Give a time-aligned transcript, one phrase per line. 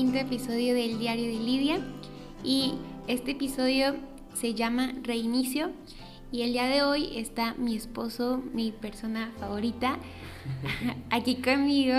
[0.00, 1.78] Quinto episodio del Diario de Lidia.
[2.42, 2.72] Y
[3.06, 3.96] este episodio
[4.32, 5.72] se llama Reinicio.
[6.32, 9.98] Y el día de hoy está mi esposo, mi persona favorita,
[11.10, 11.98] aquí conmigo.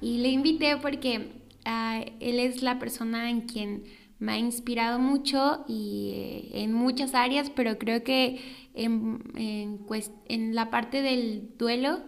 [0.00, 3.84] Y le invité porque uh, él es la persona en quien
[4.18, 8.40] me ha inspirado mucho y eh, en muchas áreas, pero creo que
[8.72, 9.84] en, en,
[10.24, 12.00] en la parte del duelo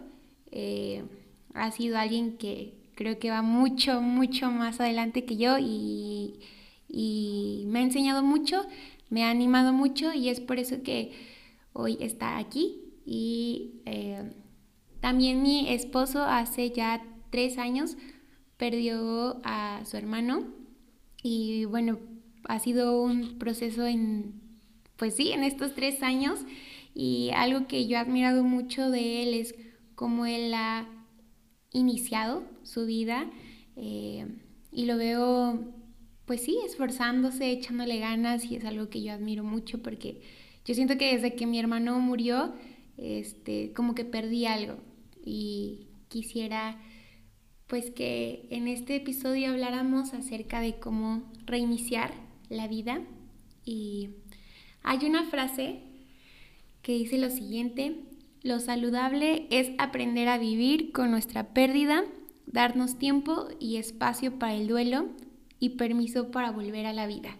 [0.52, 1.04] eh,
[1.52, 6.40] ha sido alguien que creo que va mucho, mucho más adelante que yo y,
[6.88, 8.64] y me ha enseñado mucho,
[9.10, 11.12] me ha animado mucho y es por eso que
[11.72, 12.80] hoy está aquí.
[13.06, 14.32] Y eh,
[15.00, 17.96] también mi esposo hace ya tres años
[18.56, 20.46] perdió a su hermano
[21.22, 21.98] y bueno,
[22.44, 24.40] ha sido un proceso en,
[24.96, 26.40] pues sí, en estos tres años
[26.94, 29.54] y algo que yo he admirado mucho de él es
[29.94, 30.86] cómo él ha
[31.74, 33.30] iniciado su vida
[33.76, 34.26] eh,
[34.72, 35.60] y lo veo,
[36.24, 40.22] pues sí, esforzándose, echándole ganas y es algo que yo admiro mucho porque
[40.64, 42.54] yo siento que desde que mi hermano murió,
[42.96, 44.78] este, como que perdí algo
[45.22, 46.80] y quisiera
[47.66, 52.14] pues que en este episodio habláramos acerca de cómo reiniciar
[52.48, 53.02] la vida
[53.64, 54.10] y
[54.82, 55.80] hay una frase
[56.82, 57.96] que dice lo siguiente,
[58.44, 62.04] lo saludable es aprender a vivir con nuestra pérdida,
[62.46, 65.08] darnos tiempo y espacio para el duelo
[65.58, 67.38] y permiso para volver a la vida.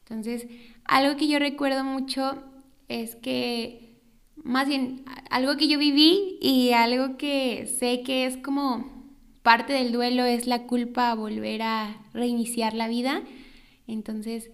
[0.00, 0.46] Entonces,
[0.84, 2.42] algo que yo recuerdo mucho
[2.88, 3.96] es que,
[4.36, 9.08] más bien, algo que yo viví y algo que sé que es como
[9.42, 13.22] parte del duelo es la culpa a volver a reiniciar la vida.
[13.86, 14.50] Entonces,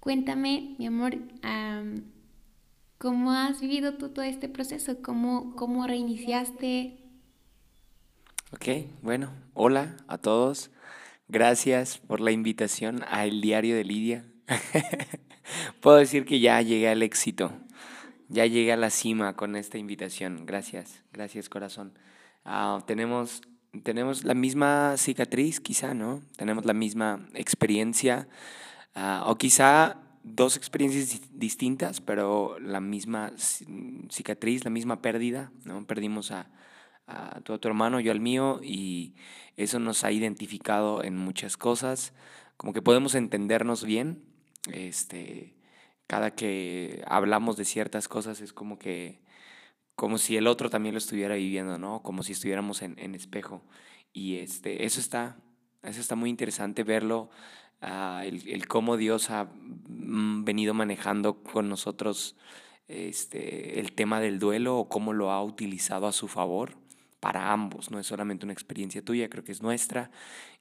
[0.00, 1.16] cuéntame, mi amor,
[2.98, 5.00] ¿Cómo has vivido tú todo este proceso?
[5.00, 6.98] ¿Cómo, cómo reiniciaste?
[8.50, 10.72] Ok, bueno, hola a todos.
[11.28, 14.24] Gracias por la invitación a El Diario de Lidia.
[15.80, 17.52] Puedo decir que ya llegué al éxito,
[18.28, 20.44] ya llegué a la cima con esta invitación.
[20.44, 21.96] Gracias, gracias corazón.
[22.44, 23.42] Ah, tenemos,
[23.84, 26.20] tenemos la misma cicatriz, quizá, ¿no?
[26.36, 28.26] Tenemos la misma experiencia,
[28.96, 33.32] ah, o quizá dos experiencias distintas, pero la misma
[34.10, 35.86] cicatriz, la misma pérdida, ¿no?
[35.86, 36.50] Perdimos a,
[37.06, 39.14] a tu, hermano, yo al mío, y
[39.56, 42.12] eso nos ha identificado en muchas cosas,
[42.56, 44.22] como que podemos entendernos bien,
[44.72, 45.56] este,
[46.06, 49.20] cada que hablamos de ciertas cosas es como que,
[49.94, 52.02] como si el otro también lo estuviera viviendo, ¿no?
[52.02, 53.64] Como si estuviéramos en, en espejo,
[54.12, 55.38] y este, eso está,
[55.82, 57.30] eso está muy interesante verlo
[57.80, 62.36] el, cómo Dios ha mm, venido manejando con nosotros
[62.88, 66.76] este, el tema del duelo o cómo lo ha utilizado a su favor
[67.20, 70.10] para ambos, no es solamente una experiencia tuya, creo que es nuestra.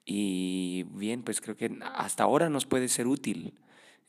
[0.05, 3.53] Y bien, pues creo que hasta ahora nos puede ser útil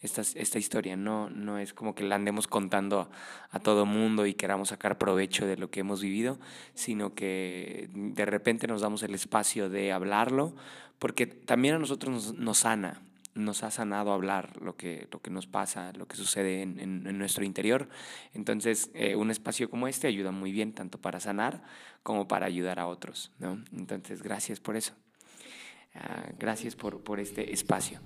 [0.01, 3.11] esta, esta historia, no, no es como que la andemos contando
[3.51, 6.39] a todo mundo y queramos sacar provecho de lo que hemos vivido,
[6.75, 10.55] sino que de repente nos damos el espacio de hablarlo
[10.99, 13.03] porque también a nosotros nos, sana,
[13.35, 17.19] nos ha sanado hablar lo que, lo que nos pasa, lo que sucede en, en,
[17.19, 17.89] nuestro interior.
[18.35, 21.63] Entonces, eh, un espacio como este ayuda muy bien, tanto para sanar
[22.03, 23.31] como para ayudar a otros.
[23.39, 23.63] ¿no?
[23.73, 24.95] Entonces, gracias por eso.
[25.95, 27.99] Uh, gracias por, por, este espacio.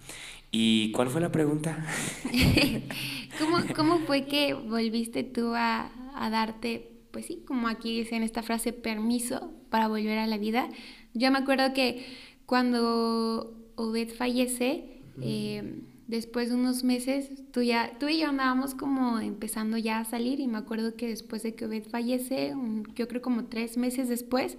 [0.50, 1.84] ¿Y cuál fue la pregunta?
[3.38, 8.22] ¿Cómo, ¿Cómo, fue que volviste tú a, a darte, pues sí, como aquí dice en
[8.22, 10.68] esta frase, permiso para volver a la vida?
[11.12, 12.06] Yo me acuerdo que
[12.52, 19.20] cuando Obed fallece, eh, después de unos meses, tú, ya, tú y yo andábamos como
[19.20, 22.54] empezando ya a salir y me acuerdo que después de que Obed fallece,
[22.94, 24.58] yo creo como tres meses después,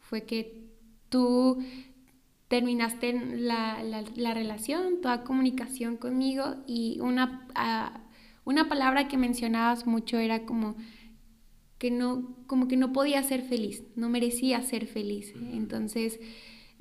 [0.00, 0.70] fue que
[1.10, 1.62] tú
[2.48, 7.46] terminaste la, la, relación, toda comunicación conmigo y una,
[8.46, 10.76] una palabra que mencionabas mucho era como
[11.76, 15.34] que no, como que no podía ser feliz, no merecía ser feliz.
[15.52, 16.18] Entonces,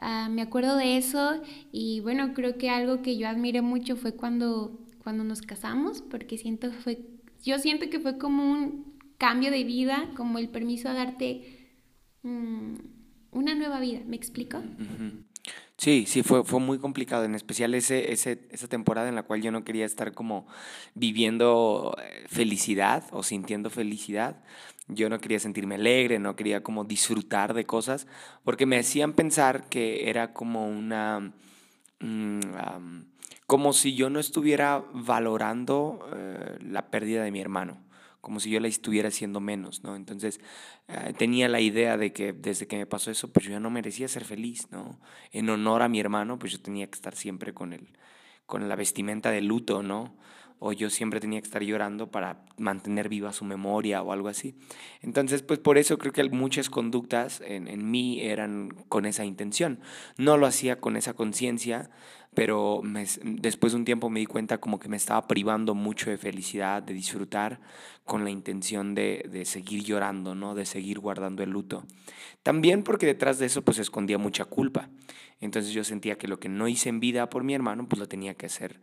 [0.05, 1.41] Ah, me acuerdo de eso
[1.71, 6.37] y bueno, creo que algo que yo admiré mucho fue cuando, cuando nos casamos, porque
[6.37, 6.99] siento fue,
[7.41, 11.69] yo siento que fue como un cambio de vida, como el permiso a darte
[12.23, 12.73] mm,
[13.31, 14.61] una nueva vida, ¿me explico?
[15.77, 19.41] Sí, sí, fue, fue muy complicado, en especial ese, ese, esa temporada en la cual
[19.41, 20.47] yo no quería estar como
[20.95, 24.43] viviendo eh, felicidad o sintiendo felicidad.
[24.87, 28.07] Yo no quería sentirme alegre, no quería como disfrutar de cosas,
[28.43, 31.33] porque me hacían pensar que era como una...
[31.99, 32.41] Mm,
[33.47, 37.83] como si yo no estuviera valorando eh, la pérdida de mi hermano
[38.23, 39.97] como si yo la estuviera haciendo menos, ¿no?
[39.97, 40.39] Entonces
[40.87, 43.69] eh, tenía la idea de que desde que me pasó eso, pues yo ya no
[43.69, 44.97] merecía ser feliz, ¿no?
[45.33, 47.89] En honor a mi hermano, pues yo tenía que estar siempre con él,
[48.45, 50.15] con la vestimenta de luto, ¿no?
[50.65, 54.55] O yo siempre tenía que estar llorando para mantener viva su memoria o algo así.
[55.01, 59.81] Entonces, pues por eso creo que muchas conductas en, en mí eran con esa intención.
[60.15, 61.89] No lo hacía con esa conciencia,
[62.33, 62.81] pero
[63.23, 66.81] después de un tiempo me di cuenta como que me estaba privando mucho de felicidad,
[66.81, 67.59] de disfrutar,
[68.05, 70.55] con la intención de, de, seguir llorando, ¿no?
[70.55, 71.85] de seguir guardando el luto.
[72.41, 74.87] También porque detrás de eso pues escondía mucha culpa.
[75.41, 78.07] Entonces yo sentía que lo que no hice en vida por mi hermano, pues lo
[78.07, 78.79] tenía que hacer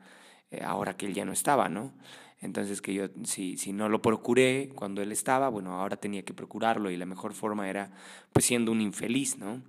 [0.50, 1.92] eh, ahora que él ya no estaba, ¿no?
[2.40, 6.32] Entonces que yo, si, si no lo procuré cuando él estaba, bueno, ahora tenía que
[6.32, 7.90] procurarlo y la mejor forma era
[8.32, 9.62] pues siendo un infeliz, ¿no?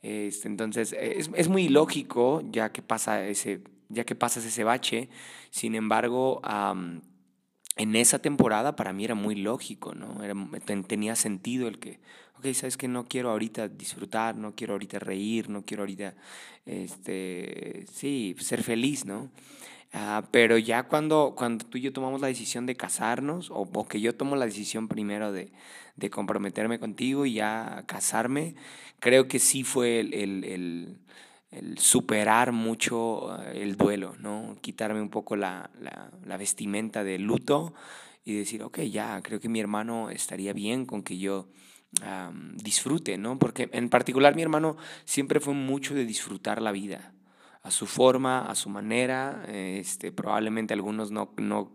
[0.00, 5.08] Este, entonces es, es, muy lógico ya que pasa ese, ya que pasas ese bache,
[5.50, 6.40] sin embargo,
[7.76, 10.22] en esa temporada para mí era muy lógico, ¿no?
[10.22, 10.34] Era,
[10.86, 12.00] tenía sentido el que,
[12.38, 16.14] ok, sabes que no quiero ahorita disfrutar, no quiero ahorita reír, no quiero ahorita,
[16.66, 19.30] este, sí, ser feliz, ¿no?
[19.96, 23.86] Ah, pero ya cuando, cuando tú y yo tomamos la decisión de casarnos, o, o
[23.86, 25.52] que yo tomo la decisión primero de,
[25.94, 28.56] de, comprometerme contigo y ya casarme,
[28.98, 30.98] creo que sí fue el, el, el,
[31.52, 34.56] el superar mucho ah, el duelo, ¿no?
[34.62, 37.72] Quitarme un poco la, la, la vestimenta de luto
[38.24, 41.48] y decir, ok, ya, creo que mi hermano estaría bien con que yo
[42.54, 43.38] disfrute, ¿no?
[43.38, 47.14] Porque en particular mi hermano siempre fue mucho de disfrutar la vida
[47.64, 49.44] a su forma, a su manera.
[49.48, 51.72] Este, probablemente algunos no, no,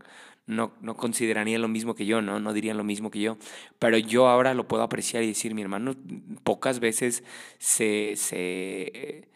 [0.47, 2.39] no, no, considerarían lo mismo que yo, ¿no?
[2.39, 3.37] no dirían lo mismo que yo,
[3.79, 5.95] pero yo ahora lo puedo apreciar y decir, mi hermano
[6.43, 7.23] pocas veces
[7.57, 9.29] se, se,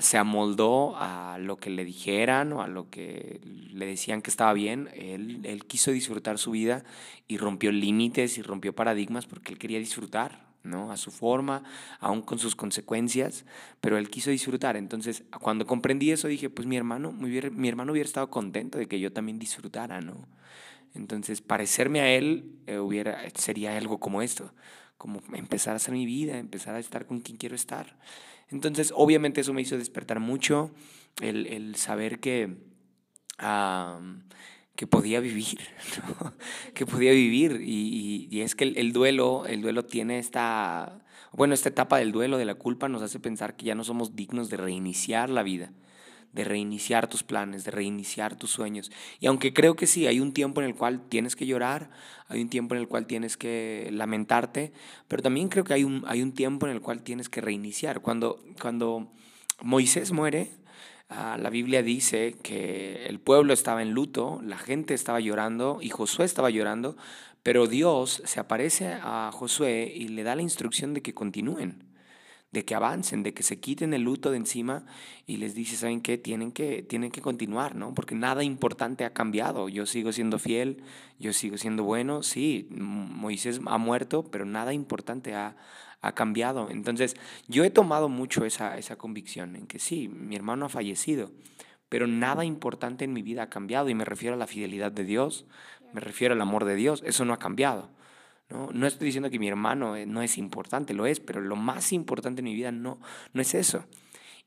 [0.00, 3.40] se amoldó a lo que le dijeran o a lo que
[3.72, 4.88] le decían que estaba bien.
[4.94, 6.84] Él, él quiso disfrutar su vida
[7.28, 10.49] y rompió límites y rompió paradigmas porque él quería disfrutar.
[10.62, 10.92] ¿No?
[10.92, 11.62] A su forma,
[12.00, 13.44] aún con sus consecuencias,
[13.80, 14.76] pero él quiso disfrutar.
[14.76, 19.00] Entonces, cuando comprendí eso, dije, pues mi hermano, mi hermano hubiera estado contento de que
[19.00, 20.28] yo también disfrutara, ¿no?
[20.94, 24.52] Entonces, parecerme a él eh, hubiera, sería algo como esto,
[24.98, 27.96] como empezar a hacer mi vida, empezar a estar con quien quiero estar.
[28.48, 30.72] Entonces, obviamente eso me hizo despertar mucho,
[31.20, 32.56] el, el saber que
[34.76, 35.58] que podía vivir,
[36.74, 37.60] que podía vivir.
[37.62, 41.02] Y, y, es que el, el, duelo, el duelo tiene esta,
[41.32, 44.16] bueno, esta etapa del duelo, de la culpa, nos hace pensar que ya no somos
[44.16, 45.72] dignos de reiniciar la vida,
[46.32, 48.90] de reiniciar tus planes, de reiniciar tus sueños.
[49.20, 51.90] Y aunque creo que sí, hay un tiempo en el cual tienes que llorar,
[52.28, 54.72] hay un tiempo en el cual tienes que lamentarte,
[55.08, 58.00] pero también creo que hay un, hay un tiempo en el cual tienes que reiniciar.
[58.00, 59.12] Cuando, cuando
[59.62, 60.50] Moisés muere,
[61.12, 65.90] Ah, la Biblia dice que el pueblo estaba en luto, la gente estaba llorando y
[65.90, 66.96] Josué estaba llorando,
[67.42, 71.82] pero Dios se aparece a Josué y le da la instrucción de que continúen,
[72.52, 74.84] de que avancen, de que se quiten el luto de encima
[75.26, 76.16] y les dice, ¿saben qué?
[76.16, 77.92] Tienen que, tienen que continuar, ¿no?
[77.92, 79.68] Porque nada importante ha cambiado.
[79.68, 80.84] Yo sigo siendo fiel,
[81.18, 82.22] yo sigo siendo bueno.
[82.22, 85.56] Sí, Moisés ha muerto, pero nada importante ha,
[86.02, 86.68] ha cambiado.
[86.70, 87.16] Entonces,
[87.48, 91.30] yo he tomado mucho esa, esa convicción en que sí, mi hermano ha fallecido,
[91.88, 95.04] pero nada importante en mi vida ha cambiado y me refiero a la fidelidad de
[95.04, 95.46] Dios,
[95.92, 97.90] me refiero al amor de Dios, eso no ha cambiado.
[98.48, 101.56] No, no estoy diciendo que mi hermano eh, no es importante, lo es, pero lo
[101.56, 102.98] más importante en mi vida no,
[103.32, 103.84] no es eso.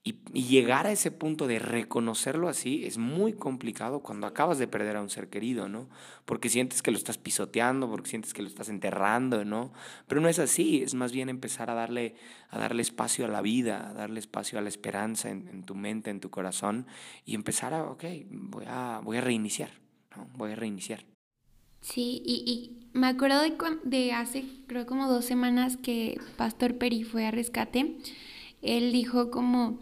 [0.05, 4.97] Y, llegar a ese punto de reconocerlo así es muy complicado cuando acabas de perder
[4.97, 5.87] a un ser querido, ¿no?
[6.25, 9.71] Porque sientes que lo estás pisoteando, porque sientes que lo estás enterrando, ¿no?
[10.07, 12.15] Pero no es así, es más bien empezar a darle,
[12.49, 16.09] a darle espacio a la vida, a darle espacio a la esperanza en, tu mente,
[16.09, 16.85] en tu corazón
[17.25, 19.71] y empezar a, ok, voy a, voy a reiniciar,
[20.17, 20.27] ¿no?
[20.35, 21.05] Voy a reiniciar.
[21.79, 27.03] Sí, y, y me acuerdo de, de hace, creo como dos semanas que Pastor Peri
[27.03, 27.97] fue a rescate
[28.63, 29.79] él dijo como,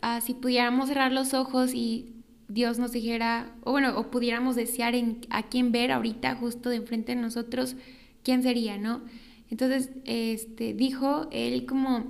[0.00, 2.14] ah, si pudiéramos cerrar los ojos y
[2.48, 6.76] Dios nos dijera, o bueno, o pudiéramos desear en, a quién ver ahorita justo de
[6.76, 7.76] enfrente de nosotros,
[8.22, 9.02] ¿quién sería, no?
[9.50, 12.04] Entonces, este, dijo él como,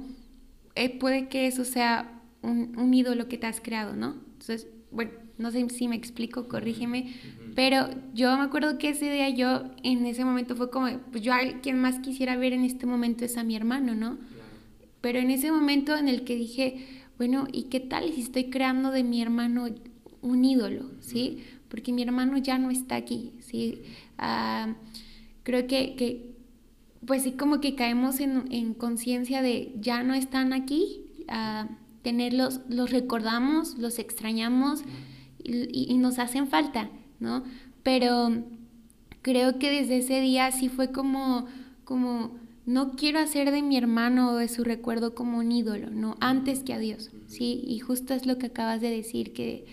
[0.74, 4.14] eh, puede que eso sea un, un, ídolo que te has creado, ¿no?
[4.32, 7.14] Entonces, bueno, no sé si me explico, corrígeme,
[7.54, 11.32] pero yo me acuerdo que ese día yo en ese momento fue como, pues yo
[11.32, 14.18] a quien más quisiera ver en este momento es a mi hermano, ¿no?
[15.04, 16.86] Pero en ese momento en el que dije,
[17.18, 19.66] bueno, ¿y qué tal si estoy creando de mi hermano
[20.22, 20.92] un ídolo?
[21.00, 21.44] ¿Sí?
[21.68, 23.82] Porque mi hermano ya no está aquí, ¿sí?
[24.16, 24.76] Ah,
[25.42, 26.34] creo que, que,
[27.06, 31.70] pues sí, como que caemos en, en conciencia de ya no están aquí, uh,
[32.00, 34.84] tenerlos, los recordamos, los extrañamos
[35.42, 36.88] y, y, nos hacen falta,
[37.20, 37.44] ¿no?
[37.82, 38.42] Pero
[39.20, 41.44] creo que desde ese día sí fue como,
[41.84, 46.16] como, no quiero hacer de mi hermano o de su recuerdo como un ídolo, no,
[46.20, 47.62] antes que a Dios, ¿sí?
[47.66, 49.66] Y justo es lo que acabas de decir, que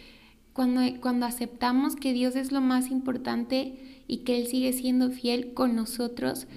[0.53, 5.53] cuando, cuando aceptamos que Dios es lo más importante y que Él sigue siendo fiel
[5.53, 6.47] con nosotros,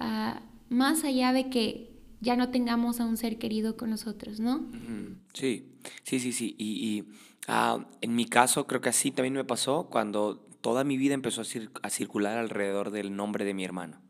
[0.00, 1.90] uh, más allá de que
[2.20, 4.66] ya no tengamos a un ser querido con nosotros, ¿no?
[5.32, 5.64] Sí,
[6.02, 6.54] sí, sí, sí.
[6.58, 7.00] Y, y
[7.50, 11.42] uh, en mi caso creo que así también me pasó cuando toda mi vida empezó
[11.42, 14.00] a, cir a, circular alrededor del nombre de mi hermano.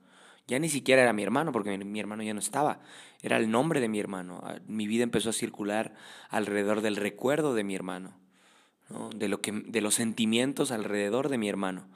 [0.48, 2.80] Ya ni siquiera era mi hermano, porque mi, hermano ya no estaba.
[3.22, 4.42] Era el nombre de mi hermano.
[4.66, 5.94] Mi vida empezó a circular
[6.30, 8.14] alrededor del recuerdo de mi hermano,
[8.88, 9.10] ¿no?
[9.10, 11.86] de, lo que, de los sentimientos alrededor de mi hermano.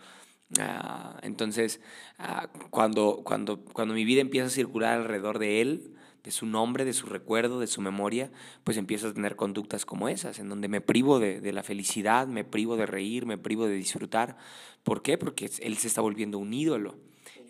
[0.58, 1.80] Uh, entonces,
[2.18, 5.94] uh, cuando, cuando, cuando mi vida empieza a circular alrededor de él,
[6.24, 8.30] de su nombre, de su recuerdo, de su memoria,
[8.62, 12.44] pues empiezo a tener conductas como esas, en donde me privo de, la felicidad, me
[12.44, 14.36] privo de reír, me privo de disfrutar.
[14.84, 15.18] ¿Por qué?
[15.18, 16.96] Porque él se está volviendo un ídolo.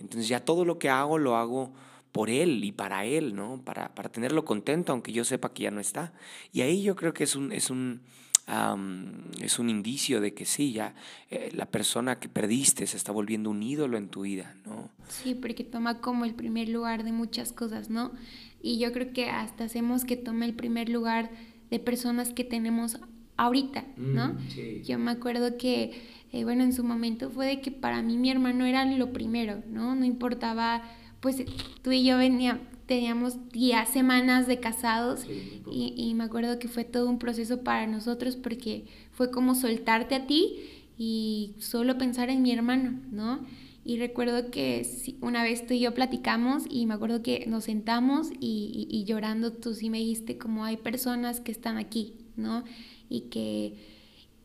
[0.03, 1.73] Entonces ya todo lo que hago lo hago
[2.13, 3.63] por él y para él, ¿no?
[3.65, 6.13] Para, para tenerlo contento, aunque yo sepa que ya no está.
[6.53, 8.03] Y ahí yo creo que es un, es un,
[8.49, 10.95] um, es un indicio de que sí, ya
[11.31, 14.91] eh, la persona que perdiste se está volviendo un ídolo en tu vida, ¿no?
[15.09, 18.13] Sí, porque toma como el primer lugar de muchas cosas, ¿no?
[18.61, 21.31] Y yo creo que hasta hacemos que tome el primer lugar
[21.71, 23.01] de personas que tenemos
[23.39, 24.35] ahorita, ¿no?
[24.35, 24.83] Mm, sí.
[24.85, 28.31] Yo me acuerdo que, eh, bueno, en su momento fue de que para mí mi
[28.31, 29.95] hermano era lo primero, ¿no?
[29.95, 30.83] No importaba,
[31.21, 31.45] pues
[31.83, 35.63] tú y yo venía, teníamos días, semanas de casados Sí.
[35.71, 40.15] y, y me acuerdo que fue todo un proceso para nosotros porque fue como soltarte
[40.15, 40.57] a ti
[40.99, 43.41] y solo pensar en mi hermano, ¿no?
[43.85, 44.87] Y recuerdo que
[45.21, 49.05] una vez tú y yo platicamos y me acuerdo que nos sentamos y, y, y,
[49.05, 52.63] llorando tú sí me dijiste como hay personas que están aquí, ¿no?
[53.09, 53.75] Y que,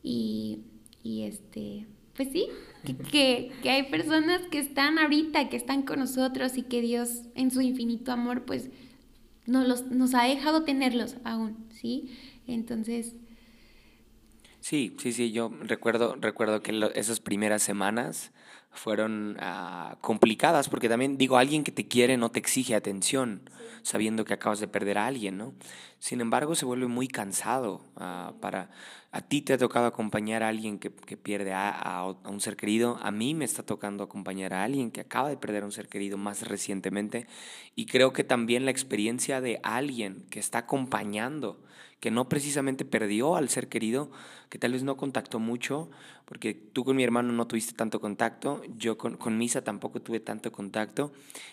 [0.02, 0.58] y,
[1.02, 1.86] y este,
[2.16, 2.48] pues sí,
[3.10, 7.50] que, que, hay personas que están ahorita, que están con nosotros y que Dios en
[7.50, 8.70] su infinito amor pues
[9.46, 12.16] nos, los, nos ha dejado tenerlos aún, ¿sí?
[12.46, 13.14] Entonces...
[14.60, 18.32] Sí, sí, sí, yo recuerdo, recuerdo que esas primeras semanas
[18.70, 23.48] fueron uh, complicadas porque también digo, alguien que te quiere no te exige atención
[23.82, 25.54] sabiendo que acabas de perder a alguien, ¿no?
[25.98, 28.70] Sin embargo, se vuelve muy cansado uh, para...
[29.10, 32.40] A ti te ha tocado acompañar a alguien que, que pierde a, a, a, un
[32.40, 35.66] ser querido, a mí me está tocando acompañar a alguien que acaba de perder a
[35.66, 37.26] un ser querido más recientemente
[37.74, 41.58] y creo que también la experiencia de alguien que está acompañando
[42.00, 44.10] que no precisamente perdió al ser querido,
[44.48, 45.90] que tal vez no contactó mucho,
[46.24, 50.20] porque tú con mi hermano no tuviste tanto contacto, yo con, con Misa tampoco tuve
[50.20, 51.12] tanto contacto,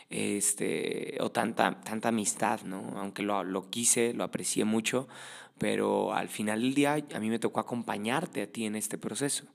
[0.10, 2.94] este, o tanta, tanta amistad, ¿no?
[2.98, 5.08] Aunque lo, lo quise, lo aprecié mucho,
[5.58, 9.46] pero al final del día a mí me tocó acompañarte a ti en este proceso.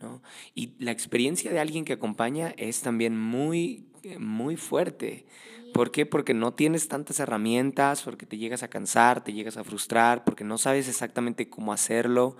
[0.00, 0.22] ¿no?
[0.54, 3.86] Y la experiencia de alguien que acompaña es también muy,
[4.18, 5.26] muy fuerte.
[5.74, 6.06] ¿Por qué?
[6.06, 10.44] Porque no tienes tantas herramientas, porque te llegas a cansar, te llegas a frustrar, porque
[10.44, 12.36] no sabes exactamente cómo hacerlo,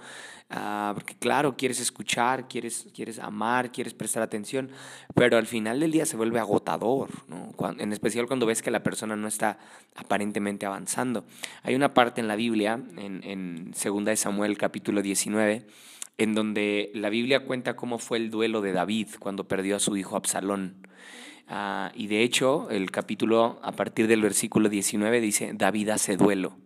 [0.53, 4.71] uh, porque claro, quieres escuchar, quieres, quieres amar, quieres prestar atención,
[5.17, 7.53] pero al final del día se vuelve agotador, ¿no?
[7.81, 9.59] En especial cuando ves que la persona no está
[9.97, 11.25] aparentemente avanzando.
[11.65, 15.67] Hay una parte en la Biblia, en, en 2 de Samuel capítulo 19,
[16.19, 19.97] en donde la Biblia cuenta cómo fue el duelo de David cuando perdió a su
[19.97, 20.85] hijo Absalón.
[21.51, 26.57] Uh, y de hecho, el capítulo a partir del versículo 19 dice, David hace duelo.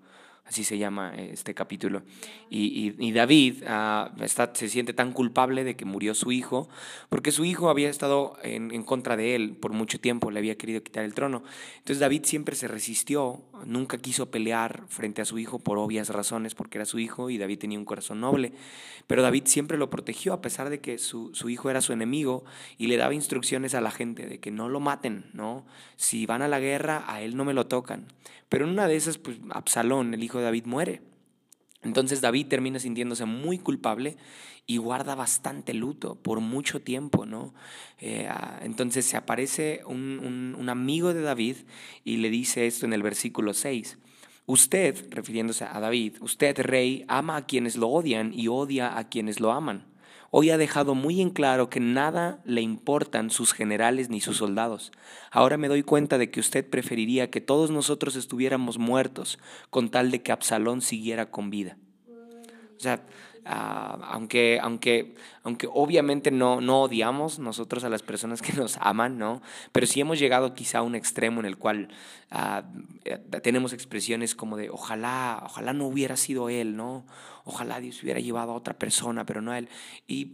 [0.48, 2.02] Así se llama este capítulo.
[2.48, 6.70] Y, y, y David uh, está, se siente tan culpable de que murió su hijo,
[7.10, 10.56] porque su hijo había estado en, en, contra de él por mucho tiempo, le había
[10.56, 11.42] querido quitar el trono.
[11.76, 16.54] Entonces David siempre se resistió, nunca quiso pelear frente a su hijo por obvias razones,
[16.54, 18.54] porque era su hijo y David tenía un corazón noble.
[19.06, 22.44] Pero David siempre lo protegió, a pesar de que su, su hijo era su enemigo,
[22.78, 25.66] y le daba instrucciones a la gente de que no lo maten, ¿no?
[25.96, 28.06] Si van a la guerra, a él no me lo tocan.
[28.48, 31.02] Pero en una de esas, pues Absalón, el hijo David, muere.
[31.82, 34.16] Entonces David termina sintiéndose muy culpable
[34.66, 37.54] y guarda bastante luto por mucho tiempo, ¿no?
[38.00, 38.28] Eh,
[38.62, 41.56] entonces se aparece un, un, un, amigo de David
[42.04, 43.96] y le dice esto en el versículo 6.
[44.46, 49.40] Usted, refiriéndose a David, usted, rey, ama a quienes lo odian y odia a quienes
[49.40, 49.84] lo aman.
[50.30, 54.92] Hoy ha dejado muy en claro que nada le importan sus generales ni sus soldados.
[55.30, 59.38] Ahora me doy cuenta de que usted preferiría que todos nosotros estuviéramos muertos
[59.70, 61.78] con tal de que Absalón siguiera con vida.
[62.76, 63.02] O sea,
[63.50, 69.16] Ah, aunque, aunque, aunque obviamente no, no odiamos nosotros a las personas que nos aman,
[69.16, 69.40] ¿no?
[69.72, 71.88] Pero sí hemos llegado quizá a un extremo en el cual
[72.30, 72.64] ah,
[73.06, 77.06] eh, tenemos expresiones como de ojalá, ojalá no hubiera sido él, ¿no?
[77.50, 79.70] Ojalá Dios hubiera llevado a otra persona, pero no a él.
[80.06, 80.32] Y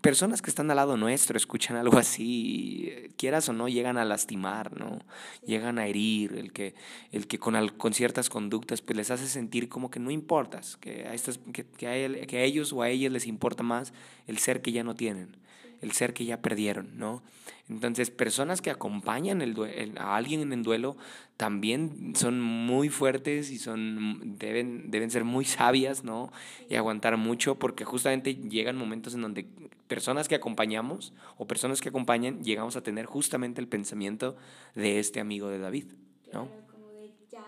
[0.00, 4.74] personas que están al lado nuestro escuchan algo así, quieras o no, llegan a lastimar,
[4.80, 5.00] ¿no?
[5.44, 6.74] Llegan a herir, el que,
[7.12, 11.06] el que con, con ciertas conductas pues les hace sentir como que no importas, que
[11.06, 13.92] a, estas, que, que que a ellos o a ellas les importa más
[14.26, 15.36] el ser que ya no tienen,
[15.80, 17.22] el ser que ya perdieron, ¿no?
[17.68, 19.56] Entonces, personas que acompañan el
[19.96, 20.96] a alguien en el duelo
[21.36, 26.32] también son muy fuertes y son, deben, deben ser muy sabias, ¿no?
[26.68, 29.46] Y aguantar mucho porque justamente llegan momentos en donde
[29.86, 34.36] personas que acompañamos o personas que acompañan llegamos a tener justamente el pensamiento
[34.74, 35.86] de este amigo de David,
[36.32, 36.48] ¿no?
[36.70, 37.44] como de ya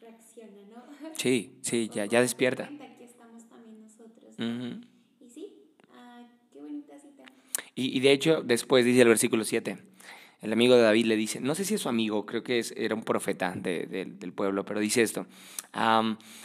[0.00, 1.10] reacciona, ¿no?
[1.16, 2.70] Sí, sí, ya, ya despierta.
[2.70, 4.91] Y sí, ah, qué bonita
[7.74, 9.78] Y, de hecho, después dice el versículo 7.
[10.42, 12.74] El amigo de David le dice, no sé si es su amigo, creo que es,
[12.76, 15.26] era un profeta del pueblo, pero dice esto,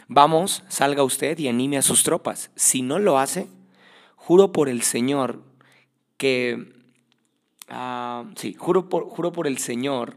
[0.06, 2.50] vamos, salga usted y anime a sus tropas.
[2.54, 3.48] Si no lo hace,
[4.14, 5.42] juro por el Señor
[6.16, 6.72] que,
[8.36, 10.16] sí, juro por, juro por el Señor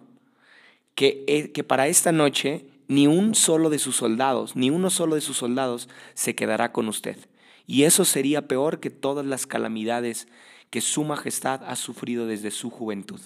[0.96, 5.16] que, eh, que para esta noche ni un solo de sus soldados, ni uno solo
[5.16, 7.18] de sus soldados se quedará con usted.
[7.66, 10.28] Y eso sería peor que todas las calamidades
[10.72, 13.22] que su majestad ha sufrido desde su juventud.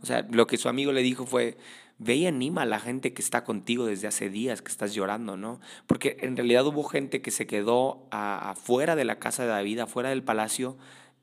[0.00, 1.58] O sea, lo que su amigo le dijo fue,
[1.98, 5.36] ve y anima a la gente que está contigo desde hace días, que estás llorando,
[5.36, 5.60] ¿no?
[5.86, 10.10] Porque en realidad hubo gente que se quedó afuera de la casa de David, afuera
[10.10, 10.76] del palacio,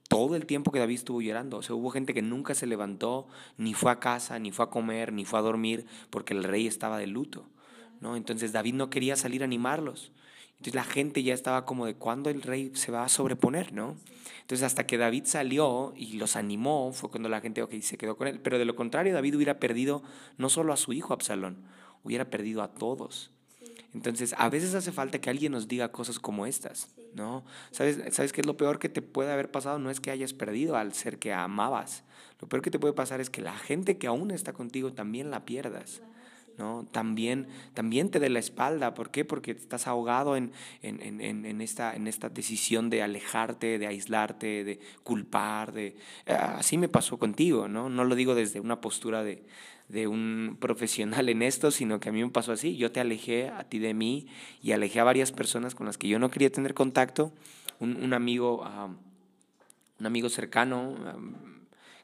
[0.10, 1.58] todo el tiempo que David estuvo llorando.
[1.58, 4.70] O sea, hubo gente que nunca se levantó, ni fue a casa, ni fue a
[4.70, 7.48] comer, ni fue a dormir, porque el rey estaba de luto,
[8.16, 10.12] Entonces David no quería salir a animarlos.
[10.58, 13.96] Entonces la gente ya estaba como de cuándo el rey se va a sobreponer, ¿no?
[14.42, 18.16] Entonces hasta que David salió y los animó, fue cuando la gente okay, se quedó
[18.16, 18.40] con él.
[18.40, 20.04] Pero de lo contrario, David hubiera perdido
[20.38, 21.58] no solo a su hijo Absalón,
[22.04, 23.32] hubiera perdido a todos.
[23.94, 27.46] Entonces, a veces hace falta que alguien nos diga cosas como estas, ¿no?
[27.72, 29.80] ¿Sabes, ¿Sabes qué es lo peor que te puede haber pasado?
[29.80, 32.04] No es que hayas perdido al ser que amabas.
[32.42, 35.32] Lo peor que te puede pasar es que la gente que aún está contigo también
[35.32, 36.02] la pierdas.
[36.58, 36.86] ¿No?
[36.92, 38.94] También, también te dé la espalda.
[38.94, 39.26] ¿Por qué?
[39.26, 45.74] Porque estás ahogado en, en, esta, en esta decisión de alejarte, de aislarte, de culpar.
[45.74, 45.96] De...
[46.28, 47.90] Ah, así me pasó contigo, ¿no?
[47.90, 49.44] No lo digo desde una postura de,
[50.08, 52.78] un profesional en esto, sino que a mí me pasó así.
[52.78, 54.28] Yo te alejé a ti de mí
[54.62, 57.34] y alejé a varias personas con las que yo no quería tener contacto.
[57.80, 58.90] Un, amigo, ah,
[60.00, 60.96] un amigo cercano.
[61.06, 61.16] Ah,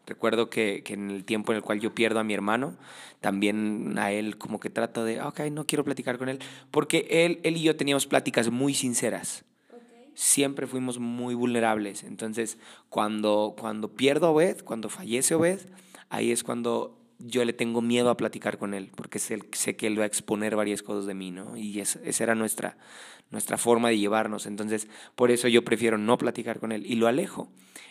[0.05, 2.75] Recuerdo que, que, en el tiempo en el cual yo pierdo a mi hermano,
[3.19, 6.39] también a él como que trato de, ok, no quiero platicar con él,
[6.71, 9.45] porque él, él y yo teníamos pláticas muy sinceras.
[10.13, 12.03] Siempre fuimos muy vulnerables.
[12.03, 12.57] Entonces,
[12.89, 15.59] cuando, cuando pierdo a Obed, cuando fallece Obed,
[16.09, 19.87] ahí es cuando yo le tengo miedo a platicar con él, porque sé, sé que
[19.87, 21.57] él va a exponer varias cosas de mí, ¿no?
[21.57, 22.77] Y esa, esa era nuestra,
[23.29, 24.45] nuestra forma de llevarnos.
[24.45, 27.49] Entonces, por eso yo prefiero no platicar con él y lo alejo.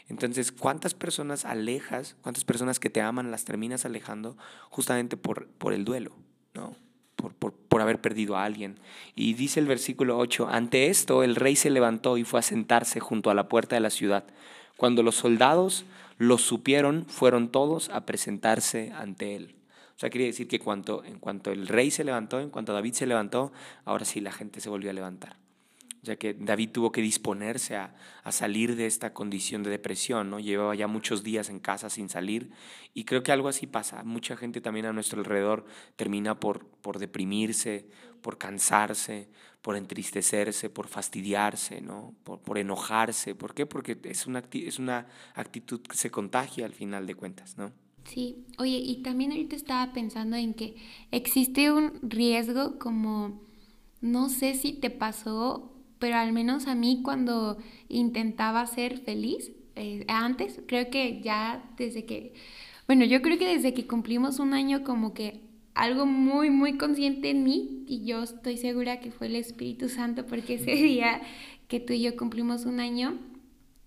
[0.08, 4.36] Entonces, ¿cuántas personas alejas, cuántas personas que te aman las terminas alejando
[4.68, 6.12] justamente por, por el duelo,
[6.54, 6.76] ¿no?
[7.16, 8.78] Por, por, por, haber perdido a alguien.
[9.14, 12.98] Y dice el versículo 8, ante esto el rey se levantó y fue a sentarse
[12.98, 14.24] junto a la puerta de la ciudad.
[14.78, 15.84] Cuando los soldados
[16.20, 19.56] lo supieron, fueron todos a presentarse ante él.
[19.96, 22.92] O sea, quiere decir que cuanto, en cuanto el rey se levantó, en cuanto David
[22.92, 23.52] se levantó,
[23.86, 25.38] ahora sí la gente se volvió a levantar.
[26.02, 30.40] Ya que David tuvo que disponerse a, a, salir de esta condición de depresión, ¿no?
[30.40, 32.50] Llevaba ya muchos días en casa sin salir
[32.92, 34.02] y creo que algo así pasa.
[34.04, 35.64] Mucha gente también a nuestro alrededor
[35.96, 37.88] termina por, por deprimirse,
[38.20, 39.30] por cansarse,
[39.62, 42.14] por entristecerse, por fastidiarse, ¿no?
[42.24, 43.34] por, por enojarse.
[43.34, 43.66] ¿Por qué?
[43.66, 47.72] Porque es una, es una actitud que se contagia al final de cuentas, ¿no?
[48.04, 50.76] Sí, oye, y también ahorita estaba pensando en que
[51.10, 53.42] existe un riesgo como,
[54.00, 60.04] no sé si te pasó, pero al menos a mí cuando intentaba ser feliz, eh,
[60.08, 62.32] antes, creo que ya desde que,
[62.86, 67.30] bueno, yo creo que desde que cumplimos un año como que algo muy, muy consciente
[67.30, 71.20] en mí y yo estoy segura que fue el Espíritu Santo porque ese día
[71.68, 73.18] que tú y yo cumplimos un año,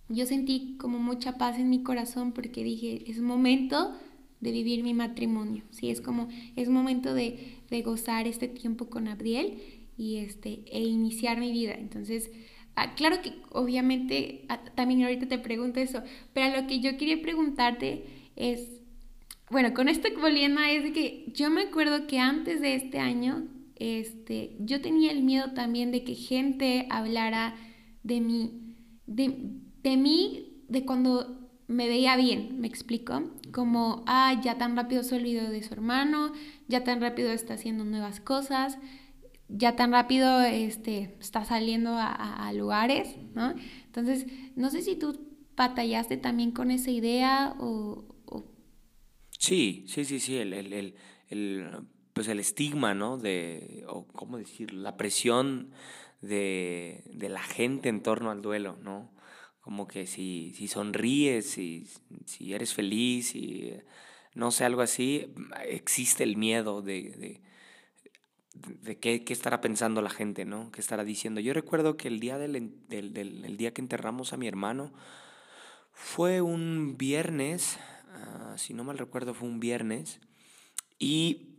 [0.09, 3.93] yo sentí como mucha paz en mi corazón porque dije, es momento
[4.39, 9.07] de vivir mi matrimonio, sí, es como, es momento de, de gozar este tiempo con
[9.07, 9.57] Abdiel
[9.97, 11.73] y este, e iniciar mi vida.
[11.73, 12.29] Entonces,
[12.75, 17.21] ah, claro que obviamente ah, también ahorita te pregunto eso, pero lo que yo quería
[17.21, 18.03] preguntarte
[18.35, 18.81] es,
[19.49, 24.55] bueno, con esto volviendo es que yo me acuerdo que antes de este año, este,
[24.59, 27.55] yo tenía el miedo también de que gente hablara
[28.03, 28.75] de mí,
[29.05, 29.51] de,
[29.83, 35.15] de mí, de cuando me veía bien, me explico, como, ah, ya tan rápido se
[35.15, 36.31] olvidó de su hermano,
[36.67, 38.77] ya tan rápido está haciendo nuevas cosas,
[39.49, 43.53] ya tan rápido este, está saliendo a, lugares, ¿no?
[43.85, 44.25] Entonces,
[44.55, 45.19] no sé si tú
[45.55, 48.05] batallaste también con esa idea o...
[49.43, 50.95] Sí, sí, sí, sí, el, el,
[51.29, 51.67] el,
[52.13, 53.17] pues el estigma, ¿no?
[53.17, 55.71] De, o cómo decir, la presión
[56.21, 59.11] de, de la gente en torno al duelo, ¿no?
[59.59, 61.89] Como que si, si sonríes, si,
[62.25, 63.73] si eres feliz, y
[64.33, 65.33] no sé, algo así,
[65.67, 67.41] existe el miedo de,
[68.53, 70.71] de, qué, qué, estará pensando la gente, ¿no?
[70.71, 71.41] ¿Qué estará diciendo?
[71.41, 74.93] Yo recuerdo que el día, del, del, del día que enterramos a mi hermano
[75.91, 77.77] fue un viernes,
[78.13, 80.19] ah, si no mal recuerdo fue un viernes,
[80.99, 81.55] y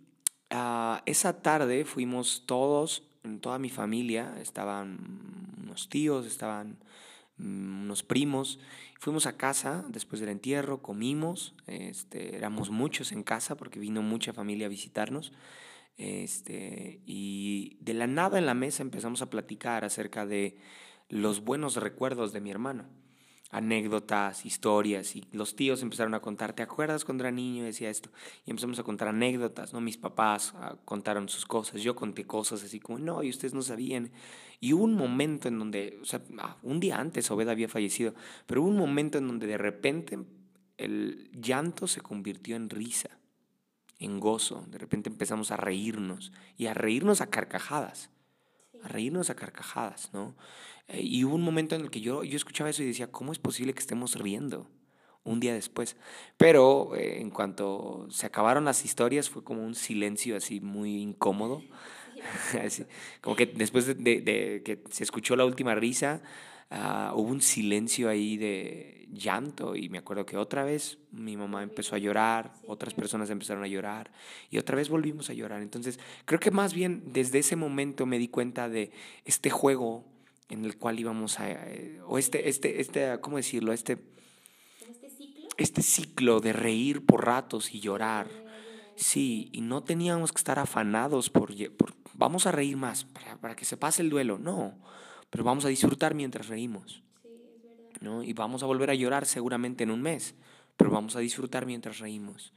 [0.53, 3.03] uh, esa tarde fuimos todos,
[3.41, 6.79] toda mi familia, estaban unos tíos, estaban
[7.37, 8.61] Mm, unos primos.
[9.01, 14.33] Fuimos a casa después del entierro, comimos, este, éramos muchos en casa porque vino mucha
[14.33, 15.33] familia a visitarnos.
[15.97, 20.59] Este, y de la nada en la mesa empezamos a platicar acerca de
[21.09, 22.87] los buenos recuerdos de mi hermano
[23.51, 28.11] anécdotas, historias, y los tíos empezaron a contar, ¿te acuerdas cuando era niño decía esto?
[28.45, 29.81] Y empezamos a contar anécdotas, ¿no?
[29.81, 33.63] Mis papás ah, contaron sus cosas, yo conté cosas así como, no, y ustedes no
[33.63, 34.11] sabían.
[34.61, 38.15] Y hubo un momento en donde, o sea, ah, un día antes Obed había fallecido,
[38.47, 40.19] pero hubo un momento en donde de repente
[40.77, 43.11] el llanto se convirtió en risa,
[43.99, 48.11] en gozo, de repente empezamos a reírnos, y a reírnos a carcajadas,
[48.85, 50.37] a reírnos a carcajadas, ¿no?
[50.89, 53.33] Eh, y hubo un momento en el que yo, yo escuchaba eso y decía, ¿cómo
[53.33, 54.69] es posible que estemos riendo?
[55.25, 55.97] un día después.
[56.37, 61.63] Pero eh, en cuanto se acabaron las historias fue como un silencio así muy incómodo.
[63.21, 66.23] como que después de, que se escuchó la última risa,
[66.71, 71.63] ah, hubo un silencio ahí de llanto y me acuerdo que otra vez mi mamá
[71.63, 74.11] empezó a llorar, otras personas empezaron a llorar
[74.51, 75.63] y otra vez volvimos a llorar.
[75.63, 78.91] Entonces creo que más bien desde ese momento me di cuenta de
[79.25, 80.05] este juego
[80.49, 83.73] en el cual íbamos a, eh, o este, este, este, ¿cómo decirlo?
[83.73, 83.99] Este,
[84.89, 85.49] ¿Este ciclo?
[85.57, 88.29] Este ciclo de reír por ratos y llorar.
[88.97, 93.57] Sí, y no teníamos que estar afanados por, por vamos a reír más para, para,
[93.57, 94.75] que se pase el duelo, no,
[95.35, 97.03] pero vamos a disfrutar mientras reímos.
[98.01, 98.23] ¿no?
[98.23, 100.37] Y vamos a volver a llorar seguramente en un mes,
[100.77, 102.53] pero vamos a disfrutar mientras reímos.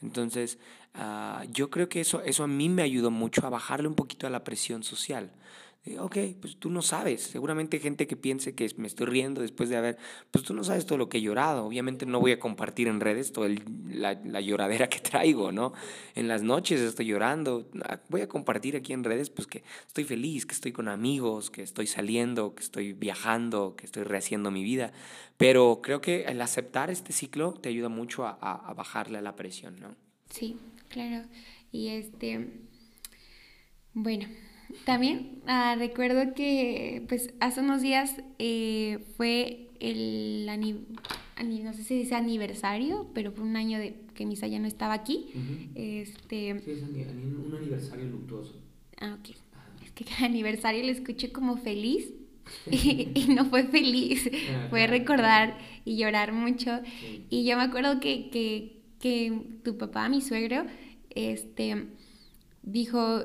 [0.00, 0.56] Entonces,
[0.94, 4.26] uh, yo creo que eso, eso a mí me ayudó mucho a bajarle un poquito
[4.26, 5.32] a la presión social.
[5.86, 7.22] Eh, ok, pues tú no sabes.
[7.22, 9.98] Seguramente gente que piense que me estoy riendo después de haber,
[10.30, 11.66] pues tú no sabes todo lo que he llorado.
[11.66, 13.50] Obviamente no voy a compartir en redes toda
[13.90, 15.74] la, la, lloradera que traigo, ¿no?
[16.14, 17.68] En las noches estoy llorando.
[17.82, 21.50] Ah, voy a compartir aquí en redes, pues que estoy feliz, que estoy con amigos,
[21.50, 24.92] que estoy saliendo, que estoy viajando, que estoy rehaciendo mi vida.
[25.36, 29.22] Pero creo que el aceptar este ciclo te ayuda mucho a, a, a bajarle a
[29.22, 29.94] la presión, ¿no?
[30.30, 30.56] Sí,
[30.88, 31.26] claro.
[31.70, 32.48] Y este,
[33.92, 34.26] bueno,
[34.84, 40.46] también ah, recuerdo que pues hace unos días eh, fue el
[41.64, 44.94] no sé si dice aniversario, pero fue un año de que Misa ya no estaba
[44.94, 45.26] aquí.
[45.74, 46.60] este...
[46.60, 48.54] Sí, es un aniversario luctuoso.
[49.00, 49.34] Ah, ok.
[49.84, 52.12] Es que cada aniversario lo escuché como feliz
[52.70, 56.80] y, no fue feliz, ah, fue recordar y llorar mucho.
[57.30, 60.64] Y yo me acuerdo que, que, que, tu papá, mi suegro,
[61.10, 61.86] este,
[62.62, 63.24] dijo,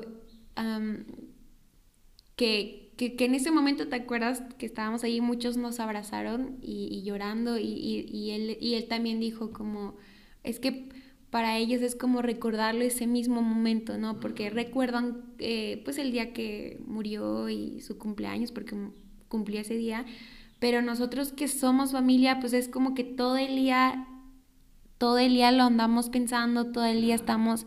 [2.40, 7.58] que, que, en ese momento te acuerdas que estábamos ahí, muchos nos abrazaron y, llorando
[7.58, 9.94] y, y, él, y él también dijo como,
[10.42, 10.88] es que
[11.28, 14.20] para ellos es como recordarlo ese mismo momento, ¿no?
[14.20, 18.74] Porque recuerdan eh, pues el día que murió y su cumpleaños, porque
[19.28, 20.06] cumplió ese día,
[20.58, 24.08] pero nosotros que somos familia, pues es como que todo el día,
[24.96, 27.66] todo el día lo andamos pensando, todo el día estamos,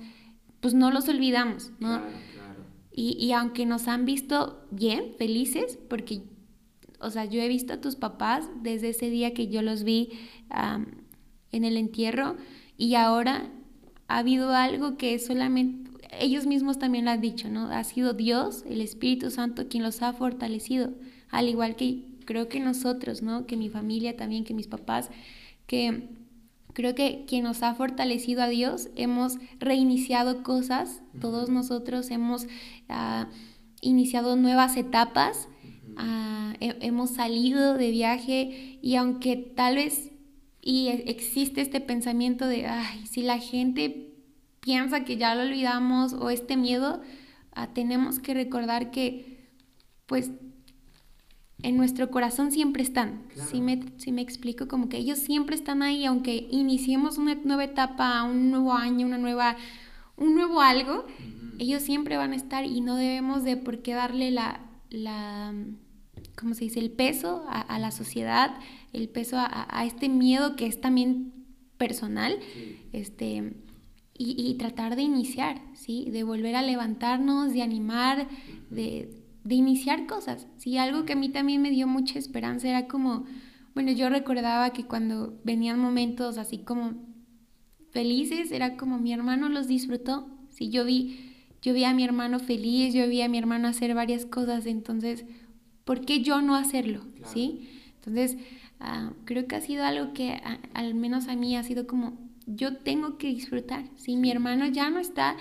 [0.61, 2.01] pues no los olvidamos, ¿no?
[2.95, 6.21] Y, y, aunque nos han visto bien, felices, porque,
[6.99, 10.11] o sea, yo he visto a tus papás desde ese día que yo los vi
[11.51, 12.37] en el entierro
[12.77, 13.49] y ahora
[14.07, 17.67] ha habido algo que solamente ellos mismos también lo han dicho, ¿no?
[17.67, 20.93] Ha sido Dios, el Espíritu Santo, quien los ha fortalecido,
[21.29, 23.45] al igual que creo que nosotros, ¿no?
[23.45, 25.09] Que mi familia también, que mis papás,
[25.65, 26.09] que
[26.73, 32.47] Creo que quien nos ha fortalecido a Dios, hemos reiniciado cosas, todos nosotros hemos
[32.89, 33.29] ah,
[33.81, 35.47] iniciado nuevas etapas,
[35.97, 40.11] ah, hemos salido de viaje y aunque tal vez
[40.63, 44.13] y e, existe este pensamiento de, ay, si la gente
[44.61, 47.01] piensa que ya lo olvidamos o este miedo,
[47.51, 49.51] ah, tenemos que recordar que
[50.05, 50.31] pues
[51.63, 53.23] en nuestro corazón siempre están.
[53.49, 57.63] Si, me, si me explico, como que ellos siempre están ahí, aunque iniciemos una nueva
[57.63, 59.55] etapa, un nuevo año, una nueva,
[60.17, 61.05] un nuevo algo,
[61.59, 65.53] ellos siempre van a estar y no debemos de por qué darle la, la
[66.35, 68.55] ¿cómo se dice?, el peso a, la sociedad,
[68.91, 71.31] el peso a, este miedo que es también
[71.77, 72.39] personal,
[72.91, 73.53] este,
[74.17, 76.09] y, y, tratar de iniciar, ¿sí?
[76.11, 78.27] De volver a levantarnos, de animar,
[78.69, 80.47] de de iniciar cosas.
[80.57, 83.25] Sí, algo que a mí también me dio mucha esperanza era como,
[83.73, 86.93] bueno, yo recordaba que cuando venían momentos así como
[87.91, 90.27] felices, era como mi hermano los disfrutó.
[90.49, 93.93] Sí, yo vi, yo vi a mi hermano feliz, yo vi a mi hermano hacer
[93.95, 95.25] varias cosas, entonces,
[95.83, 97.01] ¿por qué yo no hacerlo?
[97.25, 97.69] ¿Sí?
[97.95, 98.37] Entonces,
[98.79, 100.41] ah, creo que ha sido algo que
[100.73, 103.85] al menos a mí ha sido como, yo tengo que disfrutar.
[103.95, 105.35] Sí, mi hermano ya no está,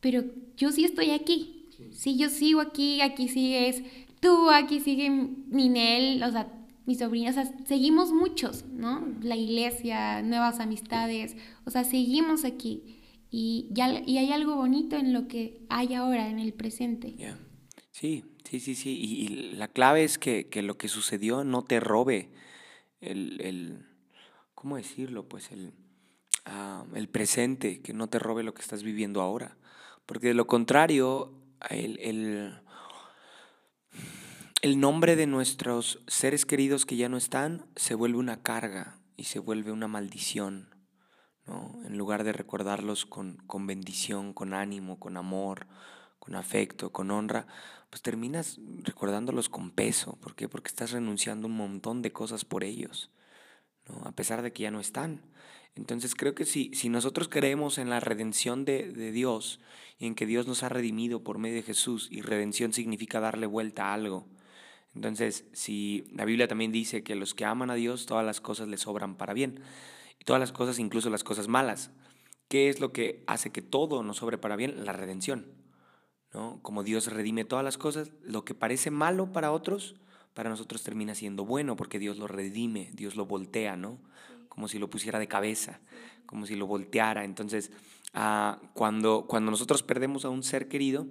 [0.00, 0.24] pero
[0.56, 1.57] yo sí estoy aquí.
[1.98, 3.82] Sí, yo sigo aquí, aquí sigues
[4.20, 6.48] tú, aquí sigue Ninel, o sea,
[6.86, 9.04] mis sobrinas, o sea, seguimos muchos, ¿no?
[9.20, 13.00] La iglesia, nuevas amistades, o sea, seguimos aquí.
[13.32, 17.16] Y, ya, y hay algo bonito en lo que hay ahora, en el presente.
[17.90, 18.90] Sí, sí, sí, sí.
[18.96, 22.30] Y, la clave es que, que, lo que sucedió no te robe
[23.00, 23.86] el, el
[24.54, 25.28] ¿cómo decirlo?
[25.28, 25.72] Pues el,
[26.44, 29.56] ah, el presente, que no te robe lo que estás viviendo ahora.
[30.06, 31.37] Porque de lo contrario,
[31.70, 32.60] el,
[34.62, 39.24] el, nombre de nuestros seres queridos que ya no están se vuelve una carga y
[39.24, 40.74] se vuelve una maldición.
[41.46, 41.80] ¿no?
[41.84, 45.66] En lugar de recordarlos con, con bendición, con ánimo, con amor,
[46.18, 47.46] con afecto, con honra,
[47.90, 50.18] pues terminas recordándolos con peso.
[50.20, 50.48] ¿Por qué?
[50.48, 53.10] Porque estás renunciando un montón de cosas por ellos,
[53.88, 54.02] ¿no?
[54.06, 55.22] a pesar de que ya no están.
[55.78, 59.60] Entonces creo que si, si nosotros creemos en la redención de, de Dios
[59.96, 63.46] y en que Dios nos ha redimido por medio de Jesús y redención significa darle
[63.46, 64.26] vuelta a algo.
[64.96, 68.66] Entonces, si la Biblia también dice que los que aman a Dios, todas las cosas
[68.66, 69.60] les sobran para bien.
[70.18, 71.92] Y todas las cosas, incluso las cosas malas.
[72.48, 74.84] ¿Qué es lo que hace que todo nos sobre para bien?
[74.84, 75.46] La redención.
[76.34, 76.58] ¿no?
[76.62, 79.94] Como Dios redime todas las cosas, lo que parece malo para otros,
[80.34, 84.00] para nosotros termina siendo bueno porque Dios lo redime, Dios lo voltea, ¿no?
[84.58, 85.78] Como si lo pusiera de cabeza,
[86.26, 87.24] como si lo volteara.
[87.24, 87.70] Entonces,
[88.14, 91.06] Ah, cuando, cuando nosotros perdemos a un ser querido,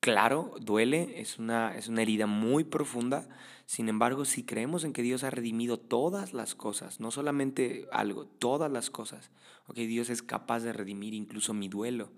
[0.00, 3.28] claro, duele, es una, es una herida muy profunda.
[3.66, 8.26] Sin embargo, si creemos en que Dios ha redimido todas las cosas, no solamente algo,
[8.26, 9.30] todas las cosas,
[9.66, 12.10] okay, Dios es capaz de redimir incluso mi duelo.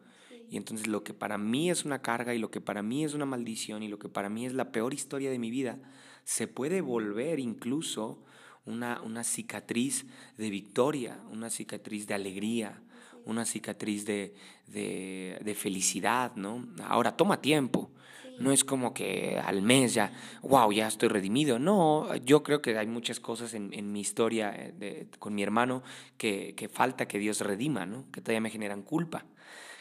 [0.51, 3.13] Y entonces lo que para mí es una carga y lo que para mí es
[3.13, 5.79] una maldición y lo que para mí es la peor historia de mi vida,
[6.25, 8.25] se puede volver incluso
[8.69, 12.81] una, una cicatriz de victoria, una cicatriz de alegría,
[13.25, 14.35] una cicatriz de,
[14.67, 16.67] de, felicidad, ¿no?
[16.85, 17.91] Ahora toma tiempo.
[18.39, 21.59] No es como que al mes ya, wow, ya estoy redimido.
[21.59, 25.43] No, yo creo que hay muchas cosas en, en mi historia eh, de, con mi
[25.43, 25.83] hermano
[26.17, 28.05] que, que, falta que Dios redima, ¿no?
[28.13, 29.25] Que todavía me generan culpa,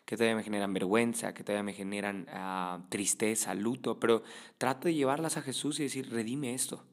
[0.05, 4.23] que todavía me generan vergüenza, que todavía me generan uh, tristeza, luto, pero
[4.57, 6.83] trato de llevarlas a Jesús y decir, redime esto,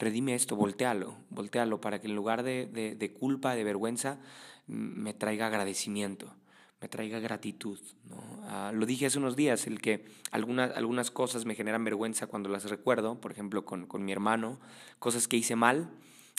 [0.00, 4.18] redime esto, voltealo, voltealo, para que en lugar de, de, culpa, de vergüenza,
[4.66, 6.34] me traiga agradecimiento,
[6.80, 7.78] me traiga gratitud.
[8.08, 8.16] ¿no?
[8.44, 12.48] Ah, lo dije hace unos días, el que algunas, algunas cosas me generan vergüenza cuando
[12.48, 14.58] las recuerdo, por ejemplo con, con mi hermano,
[14.98, 15.90] cosas que hice mal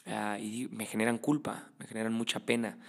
[0.08, 2.80] ah, y me generan culpa, me generan mucha pena.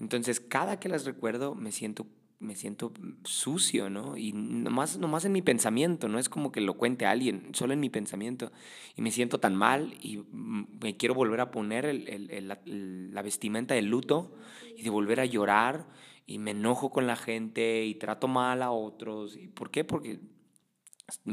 [0.00, 2.06] Entonces, cada que las recuerdo me siento
[2.38, 2.92] me siento
[3.24, 4.16] sucio, ¿no?
[4.16, 7.72] Y nomás, nomás en mi pensamiento, no es como que lo cuente a alguien, solo
[7.72, 8.52] en mi pensamiento.
[8.94, 12.04] Y me siento tan mal y me quiero volver a poner
[12.42, 14.36] la, vestimenta del luto
[14.76, 15.86] y de volver a llorar
[16.26, 19.36] y me enojo con la gente y trato mal a otros.
[19.36, 19.84] ¿Y ¿Por qué?
[19.84, 20.20] Porque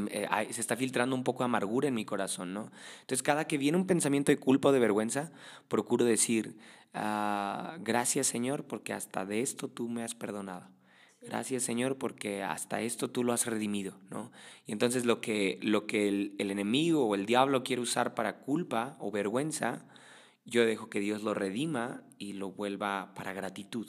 [0.08, 2.70] eh, se está filtrando un poco de amargura en mi corazón, ¿no?
[3.00, 5.32] Entonces, cada que viene un pensamiento de culpa o de vergüenza,
[5.68, 6.56] procuro decir,
[6.94, 10.73] ah, gracias Señor, porque hasta de esto tú me has perdonado.
[11.26, 14.30] Gracias Señor porque hasta esto tú lo has redimido, ¿no?
[14.66, 18.40] Y entonces lo que, lo que el, el, enemigo o el diablo quiere usar para
[18.40, 19.86] culpa o vergüenza,
[20.44, 23.86] yo dejo que Dios lo redima y lo vuelva para gratitud,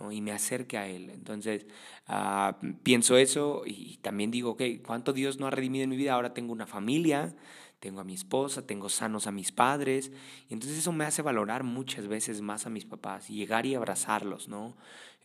[0.00, 0.10] ¿no?
[0.12, 1.10] Y me acerque a Él.
[1.10, 1.66] Entonces
[2.08, 6.14] uh, pienso eso y también digo, ok, ¿cuánto Dios no ha redimido en mi vida?
[6.14, 7.34] Ahora tengo una familia,
[7.80, 10.10] tengo a mi esposa, tengo sanos a mis padres,
[10.48, 13.74] y entonces eso me hace valorar muchas veces más a mis papás y llegar y
[13.74, 14.76] abrazarlos, ¿no?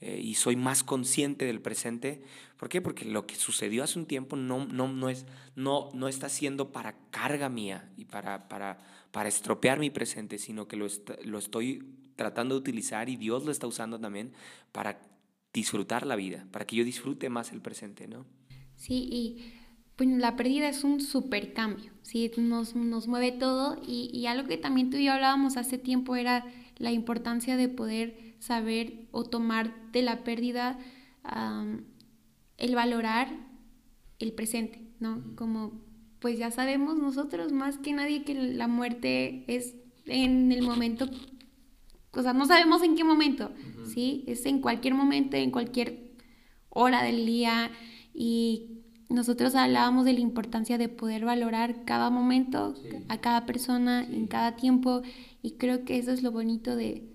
[0.02, 2.24] Eh, y soy más consciente del presente.
[2.58, 2.82] ¿Por qué?
[2.82, 6.72] Porque lo que sucedió hace un tiempo no, no, no, es, no, no está siendo
[6.72, 8.80] para carga mía y para, para,
[9.12, 10.88] para estropear mi presente, sino que lo,
[11.24, 14.34] lo estoy tratando de utilizar y Dios lo está usando también
[14.72, 15.00] para
[15.54, 18.26] disfrutar la vida, para que yo disfrute más el presente, ¿no?
[18.76, 19.54] Sí, y
[19.96, 22.32] pues la pérdida es un super cambio, ¿sí?
[22.38, 26.16] Nos, nos mueve todo y, y, algo que también tú y yo hablábamos hace tiempo
[26.16, 26.46] era
[26.78, 30.78] la importancia de poder saber o tomar de la pérdida
[32.58, 33.30] el valorar
[34.20, 35.24] el presente, ¿no?
[35.36, 35.82] Como
[36.20, 39.76] pues ya sabemos nosotros más que nadie que la muerte es
[40.06, 41.10] en el momento,
[42.12, 43.52] o sea, no sabemos en qué momento,
[43.94, 44.24] ¿sí?
[44.28, 46.14] Es en cualquier momento, en cualquier
[46.70, 47.72] hora del día
[48.14, 48.73] y
[49.14, 52.74] nosotros hablábamos de la importancia de poder valorar cada momento,
[53.10, 55.04] a cada persona, en cada tiempo,
[55.44, 57.14] y creo que eso es lo bonito de,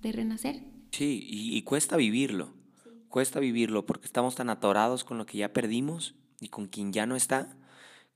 [0.00, 0.62] de renacer.
[0.92, 2.52] Sí, y, cuesta vivirlo,
[3.08, 7.06] cuesta vivirlo porque estamos tan atorados con lo que ya perdimos y con quien ya
[7.06, 7.56] no está,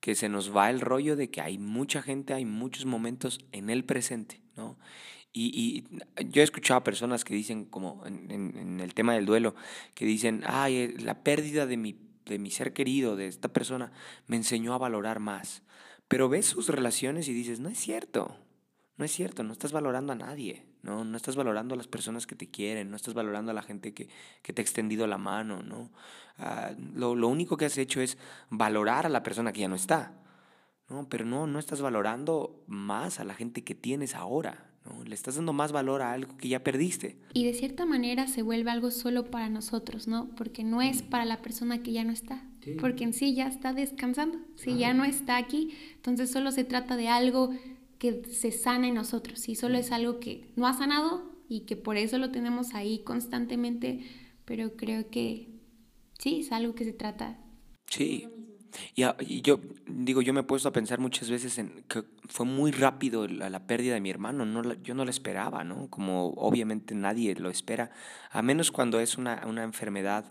[0.01, 3.71] que se nos va el rollo de que hay mucha gente, hay muchos momentos en
[3.71, 4.77] el presente, ¿no?
[5.33, 5.85] Y,
[6.29, 9.55] yo he escuchado a personas que dicen, como en, en, el tema del duelo,
[9.95, 13.93] que dicen, ay, eh, la pérdida de mi, de mi ser querido, de esta persona,
[14.27, 15.63] me enseñó a valorar más.
[16.09, 18.37] Pero ves sus relaciones y dices, no es cierto,
[18.97, 21.05] no es cierto, no estás valorando a nadie, ¿no?
[21.05, 23.95] No estás valorando a las personas que te quieren, no estás valorando a la gente
[23.95, 24.09] que,
[24.43, 25.91] te ha extendido la mano, ¿no?
[26.39, 28.19] Ah, lo, lo, único que has hecho es
[28.51, 30.15] valorar a la persona que ya no está,
[30.89, 31.09] ¿no?
[31.09, 35.05] Pero no, no estás valorando más a la gente que tienes ahora, ¿no?
[35.05, 37.17] Le estás dando más valor a algo que ya perdiste.
[37.35, 40.31] Y de cierta manera se vuelve algo solo para nosotros, ¿no?
[40.37, 42.45] Porque no es para la persona que ya no está.
[42.81, 44.39] Porque en sí ya está descansando.
[44.57, 47.51] Si ya no está aquí, entonces solo se trata de algo
[47.99, 49.41] que se sana en nosotros.
[49.41, 53.01] Si solo es algo que no ha sanado y que por eso lo tenemos ahí
[53.05, 54.07] constantemente,
[54.45, 55.49] pero creo que
[56.19, 57.39] sí, es algo que se trata.
[57.87, 58.29] Sí.
[58.95, 62.71] Y, yo digo, yo me he puesto a pensar muchas veces en que fue muy
[62.71, 65.89] rápido la, la pérdida de mi hermano, no yo no lo esperaba, ¿no?
[65.89, 67.91] Como obviamente nadie lo espera,
[68.31, 70.25] a menos cuando es una, una enfermedad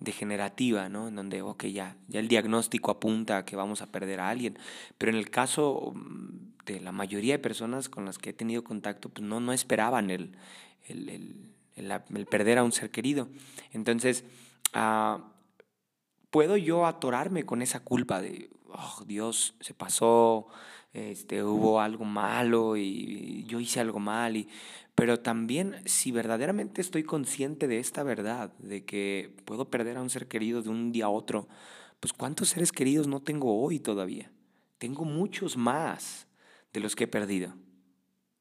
[0.00, 1.08] degenerativa, ¿no?
[1.08, 4.58] En donde, ok, ya, ya el diagnóstico apunta a que vamos a perder a alguien,
[4.98, 8.64] pero en el caso mm, de la mayoría de personas con las que he tenido
[8.64, 10.32] contacto, pues no, no esperaban el,
[10.86, 13.28] el, el, perder a un ser querido.
[13.72, 14.24] Entonces,
[14.72, 15.32] ah,
[16.34, 20.48] ¿puedo yo atorarme con esa culpa de, oh, Dios, se pasó,
[20.92, 24.36] este, hubo algo malo y yo hice algo mal?
[24.36, 24.48] Y,
[24.96, 30.10] pero también si verdaderamente estoy consciente de esta verdad, de que puedo perder a un
[30.10, 31.46] ser querido de un día a otro,
[32.00, 34.32] pues ¿cuántos seres queridos no tengo hoy todavía?
[34.78, 36.26] Tengo muchos más
[36.72, 37.54] de los que he perdido.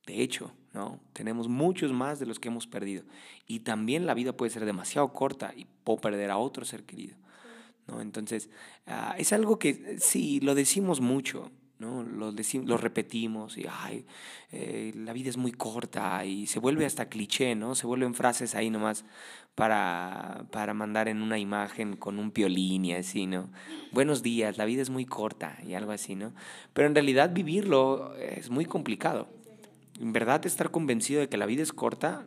[0.08, 1.00] De hecho, ¿no?
[1.14, 3.04] Tenemos muchos más de los que hemos perdido.
[3.46, 7.18] Y también la vida puede ser demasiado corta y puedo perder a otro ser querido.
[7.88, 8.02] ¿No?
[8.02, 8.50] Entonces,
[8.88, 12.04] ah, es algo que sí, lo decimos mucho, ¿no?
[12.04, 14.06] Lo, lo repetimos y, ay,
[14.52, 17.76] eh, la vida es muy corta y se vuelve hasta cliché, ¿no?
[17.76, 19.06] Se vuelven frases ahí nomás
[19.56, 23.50] para, para mandar en una imagen con un piolín y así, ¿no?
[23.92, 26.34] Buenos días, la vida es muy corta y algo así, ¿no?
[26.74, 29.28] Pero en realidad vivirlo es muy complicado.
[30.00, 32.26] En verdad estar convencido de que la vida es corta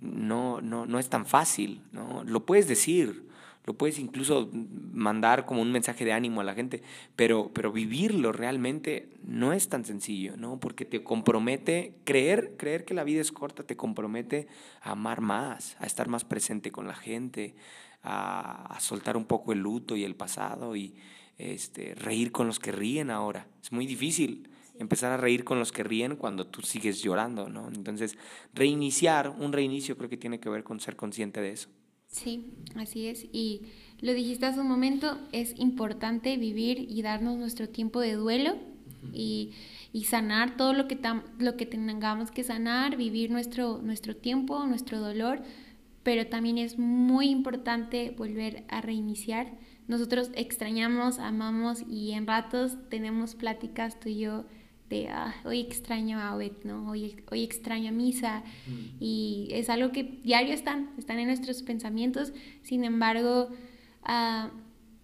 [0.00, 2.24] no, no, no es tan fácil, ¿no?
[2.24, 3.28] Lo puedes decir,
[3.70, 4.50] lo puedes incluso
[4.92, 6.82] mandar como un mensaje de ánimo a la gente,
[7.14, 10.58] pero, pero vivirlo realmente no es tan sencillo, ¿no?
[10.58, 14.48] Porque te compromete, creer, creer que la vida es corta te compromete
[14.82, 17.54] a amar más, a estar más presente con la gente,
[18.02, 20.96] a, soltar un poco el luto y el pasado y
[21.38, 23.46] este, reír con los que ríen ahora.
[23.62, 27.68] Es muy difícil empezar a reír con los que ríen cuando tú sigues llorando, ¿no?
[27.68, 28.18] Entonces,
[28.52, 31.68] reiniciar, un reinicio creo que tiene que ver con ser consciente de eso.
[32.10, 33.26] Sí, así es.
[33.32, 33.62] Y
[34.00, 38.56] lo dijiste hace un momento, es importante vivir y darnos nuestro tiempo de duelo
[39.12, 39.52] y,
[39.92, 40.98] y, sanar todo lo que,
[41.38, 45.42] lo que tengamos que sanar, vivir nuestro, nuestro tiempo, nuestro dolor,
[46.02, 49.52] pero también es muy importante volver a reiniciar.
[49.86, 54.44] Nosotros extrañamos, amamos y en ratos tenemos pláticas tú y yo
[54.90, 56.90] de ah, hoy extraño a Obed, ¿no?
[56.90, 58.96] Hoy, hoy extraño a Misa mm.
[58.98, 63.48] y es algo que diario están, están en nuestros pensamientos, sin embargo
[64.02, 64.50] ah,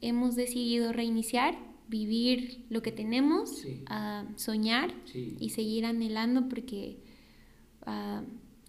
[0.00, 1.56] hemos decidido reiniciar,
[1.88, 6.98] vivir lo que tenemos, ah, soñar y seguir anhelando porque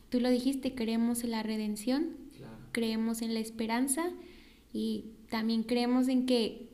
[0.10, 2.16] tú lo dijiste, creemos en la redención,
[2.72, 4.12] creemos en la esperanza
[4.72, 6.70] y también creemos en que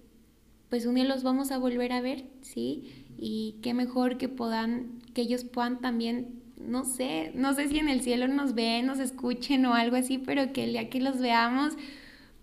[0.70, 3.03] pues un día los vamos a volver a ver, ¿sí?
[3.24, 7.88] Y qué mejor que puedan, que ellos puedan también, no sé, no sé si en
[7.88, 11.20] el cielo nos ven, nos escuchen o algo así, pero que el día que los
[11.20, 11.78] veamos,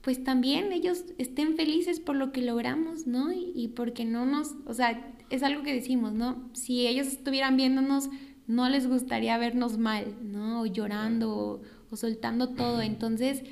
[0.00, 3.30] pues también ellos estén felices por lo que logramos, ¿no?
[3.30, 6.48] Y, porque no nos, o sea, es algo que decimos, ¿no?
[6.54, 8.08] Si ellos estuvieran viéndonos,
[8.46, 10.62] no les gustaría vernos mal, ¿no?
[10.62, 11.60] O llorando
[11.90, 12.80] o, soltando todo.
[12.80, 13.42] Entonces...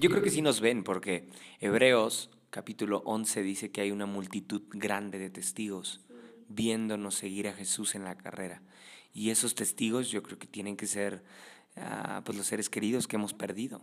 [0.00, 1.28] Yo creo que sí nos ven, porque
[1.60, 5.98] Hebreos capítulo 11 dice que hay una multitud grande de testigos
[6.48, 8.62] viéndonos seguir a Jesús en la carrera.
[9.12, 11.24] Y esos testigos yo creo que tienen que ser
[11.74, 13.80] ah, pues los seres queridos que hemos perdido.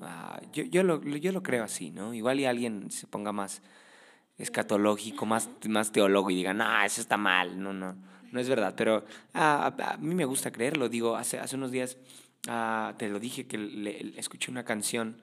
[0.00, 2.14] Ah, yo, yo, lo, yo lo creo así, ¿no?
[2.14, 3.60] Igual y alguien se ponga más
[4.38, 7.94] escatológico, más, más teólogo y diga, no, eso está mal, no, no,
[8.32, 8.72] no es verdad.
[8.74, 9.04] Pero
[9.34, 10.88] ah, a, mí me gusta creerlo.
[10.88, 11.98] Digo, hace, hace unos días
[12.96, 15.20] te lo dije que le, escuché una canción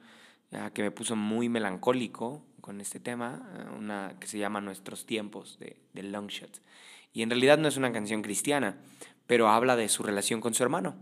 [0.73, 5.77] que me puso muy melancólico con este tema, una que se llama Nuestros tiempos de,
[5.93, 6.61] de Longshot.
[7.13, 8.77] Y en realidad no es una canción cristiana,
[9.27, 10.95] pero habla de su relación con su hermano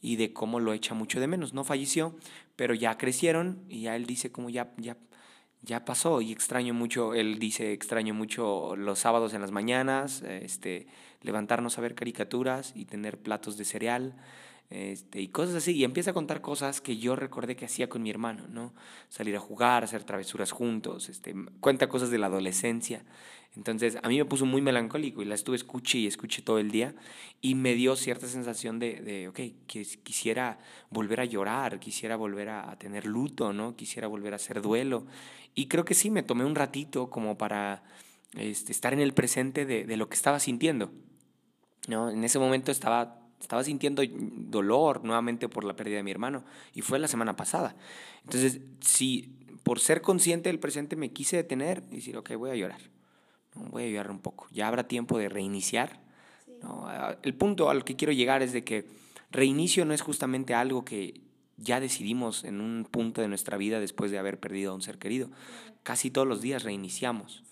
[0.00, 1.54] y de cómo lo echa mucho de menos.
[1.54, 2.14] No falleció,
[2.56, 4.96] pero ya crecieron y ya él dice como ya, ya,
[5.62, 10.86] ya pasó y extraño mucho, él dice extraño mucho los sábados en las mañanas, este,
[11.22, 14.14] levantarnos a ver caricaturas y tener platos de cereal.
[14.70, 15.72] Este, y cosas así.
[15.72, 18.74] Y empieza a contar cosas que yo recordé que hacía con mi hermano, ¿no?
[19.08, 23.04] Salir a jugar, hacer travesuras juntos, este, cuenta cosas de la adolescencia.
[23.56, 26.70] Entonces, a mí me puso muy melancólico y la estuve escuché y escuché todo el
[26.70, 26.94] día
[27.40, 30.58] y me dio cierta sensación de, de ok, que quisiera
[30.90, 33.74] volver a llorar, quisiera volver a, tener luto, ¿no?
[33.74, 35.06] Quisiera volver a hacer duelo.
[35.54, 37.82] Y creo que sí, me tomé un ratito como para
[38.34, 40.92] este, estar en el presente de, de lo que estaba sintiendo.
[41.88, 42.10] ¿no?
[42.10, 46.82] En ese momento estaba estaba sintiendo dolor nuevamente por la pérdida de mi hermano y
[46.82, 47.76] fue la semana pasada.
[48.24, 52.56] Entonces, si por ser consciente del presente me quise detener y decir, ok, voy a
[52.56, 52.80] llorar,
[53.54, 56.00] voy a llorar un poco, ya habrá tiempo de reiniciar.
[57.22, 58.86] El punto al que quiero llegar es de que
[59.30, 61.20] reinicio no es justamente algo que
[61.56, 64.98] ya decidimos en un punto de nuestra vida después de haber perdido a un ser
[64.98, 65.30] querido.
[65.82, 67.42] Casi todos los días reiniciamos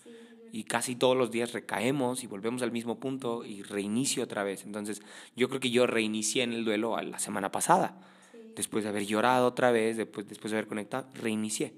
[0.51, 4.63] y casi todos los días recaemos y volvemos al mismo punto y reinicio otra vez.
[4.65, 5.01] Entonces,
[5.35, 7.99] yo creo que yo reinicié en el duelo la semana pasada.
[8.55, 11.73] Después de haber llorado otra vez, después, después de haber conectado, reinicié.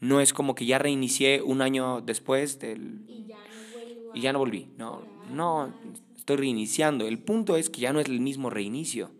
[0.00, 3.04] No es como que ya reinicié un año después del...
[3.06, 4.68] Y ya no, y ya no volví.
[4.76, 5.72] No, no,
[6.16, 7.06] estoy reiniciando.
[7.06, 9.10] El punto es que ya no es el mismo reinicio.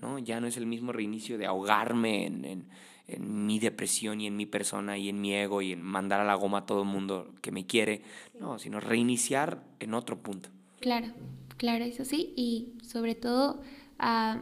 [0.00, 0.18] ¿no?
[0.18, 2.68] Ya no es el mismo reinicio de ahogarme en, en
[3.06, 6.24] en mi depresión y en mi persona y en mi ego y en mandar a
[6.24, 8.02] la goma a todo el mundo que me quiere,
[8.40, 10.48] no, sino reiniciar en otro punto.
[10.80, 11.08] Claro,
[11.56, 13.60] claro, eso sí, y sobre todo,
[14.00, 14.40] uh,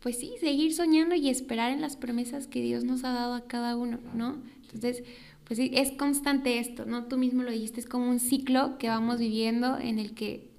[0.00, 3.46] pues sí, seguir soñando y esperar en las promesas que Dios nos ha dado a
[3.46, 4.42] cada uno, ¿no?
[4.62, 5.02] Entonces,
[5.44, 7.04] pues sí, es constante esto, ¿no?
[7.04, 10.50] Tú mismo lo dijiste, es como un ciclo que vamos viviendo en el que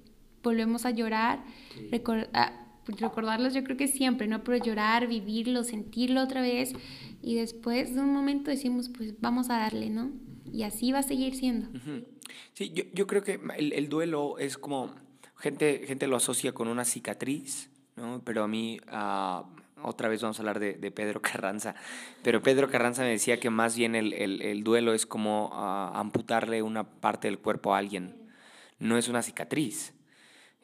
[0.42, 1.44] volvemos a llorar,
[1.90, 4.42] recordar pues, recordarlos yo creo que siempre, ¿no?
[4.44, 6.72] Pero llorar, vivirlo, sentirlo otra vez
[7.22, 10.10] y después de un momento decimos, pues vamos a darle, ¿no?
[10.50, 11.68] Y así va a seguir siendo.
[12.54, 14.94] Sí, yo, yo creo que el, el, duelo es como,
[15.36, 18.22] gente, gente lo asocia con una cicatriz, ¿no?
[18.24, 18.80] Pero a mí...
[18.90, 21.76] Uh, otra vez vamos a hablar de, de, Pedro Carranza,
[22.24, 25.96] pero Pedro Carranza me decía que más bien el, el, el duelo es como uh,
[25.96, 28.16] amputarle una parte del cuerpo a alguien,
[28.80, 29.94] no es una cicatriz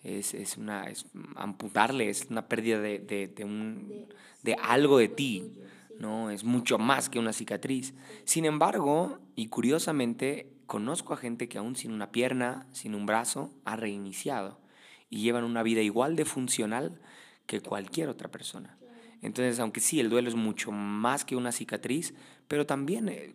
[0.05, 4.07] es, es una, es amputarle, es una pérdida de, de, de, un,
[4.43, 5.53] de algo de ti,
[5.99, 6.31] ¿no?
[6.31, 7.95] Es mucho más que una cicatriz.
[8.25, 13.51] Sin embargo, y curiosamente, conozco a gente que aún sin una pierna, sin un brazo,
[13.65, 14.61] ha reiniciado
[15.09, 17.01] y llevan una vida igual de funcional
[17.47, 18.77] que cualquier otra persona.
[19.23, 22.15] Entonces, aunque sí, el duelo es mucho más que una cicatriz,
[22.47, 23.35] pero también eh,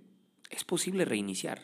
[0.51, 1.61] es posible reiniciar.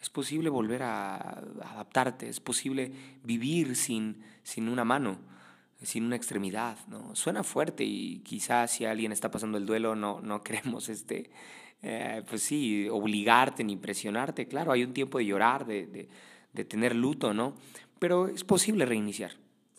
[0.00, 2.92] Es posible volver a adaptarte, es posible
[3.24, 5.18] vivir sin, sin una mano,
[5.82, 6.78] sin una extremidad.
[6.88, 7.14] ¿no?
[7.16, 11.30] Suena fuerte y quizás si alguien está pasando el duelo no, no queremos este,
[11.82, 14.46] eh, pues sí, obligarte ni presionarte.
[14.46, 16.08] Claro, hay un tiempo de llorar, de, de,
[16.52, 17.54] de tener luto, ¿no?
[17.98, 19.32] Pero es posible reiniciar.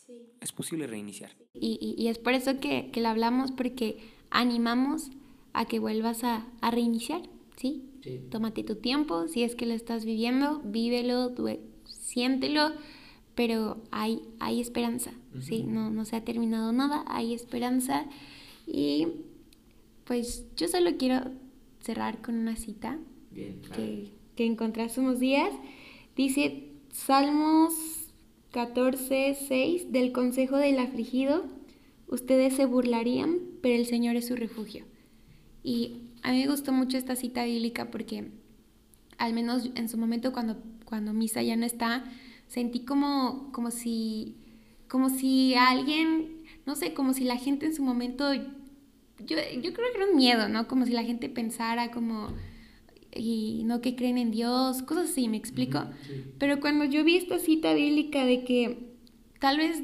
[0.06, 0.14] Sí.
[0.42, 1.32] Es posible reiniciar.
[1.54, 4.00] Y, y, y es por eso que, que lo hablamos, porque
[4.30, 5.12] animamos
[5.54, 7.22] a que vuelvas a, a reiniciar,
[7.60, 7.84] ¿sí?
[8.30, 11.34] Tómate tu tiempo, si es que lo estás viviendo, vívelo,
[11.84, 12.72] siéntelo,
[13.36, 15.64] pero hay, hay esperanza, ¿sí?
[15.64, 18.06] No, no se ha terminado nada, hay esperanza.
[18.66, 19.08] Y
[20.06, 21.32] pues yo solo quiero
[21.82, 22.98] cerrar con una cita
[23.34, 25.54] que, que encontré hace unos días.
[26.16, 27.74] Dice Salmos
[28.52, 31.44] 14, 6 del consejo del afligido,
[32.08, 34.86] ustedes se burlarían, pero el Señor es su refugio.
[35.64, 38.32] Y a mí me gustó mucho esta cita bíblica porque
[39.18, 42.04] al menos en su momento cuando, cuando Misa ya no está,
[42.48, 44.36] sentí como, como si
[44.90, 48.44] como si alguien, no sé, como si la gente en su momento, yo,
[49.20, 50.68] yo creo que era un miedo, ¿no?
[50.68, 52.30] Como si la gente pensara como,
[53.16, 55.86] y no que creen en Dios, cosas así, me explico.
[56.40, 58.90] Pero cuando yo vi esta cita bíblica de que
[59.40, 59.84] tal vez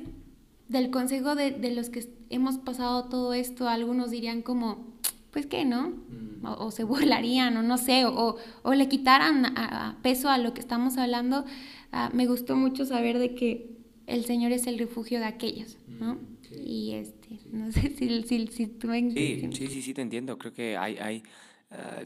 [0.67, 4.94] del consejo de, de los que hemos pasado todo esto, algunos dirían como,
[5.35, 5.89] pues qué, ¿no?
[5.89, 6.45] Mm.
[6.45, 10.61] O, se burlarían, o no sé, o, o le quitaran a, peso a lo que
[10.61, 11.43] estamos hablando.
[11.91, 13.69] Ah, me gustó mucho saber de que
[14.07, 16.15] el Señor es el refugio de aquellos, ¿no?
[16.15, 16.19] Mm,
[16.65, 19.11] y este, no sé si, si, si tú me...
[19.11, 20.37] Sí, sí, sí, sí, te entiendo.
[20.37, 21.23] Creo que hay, hay
[21.69, 22.05] ah,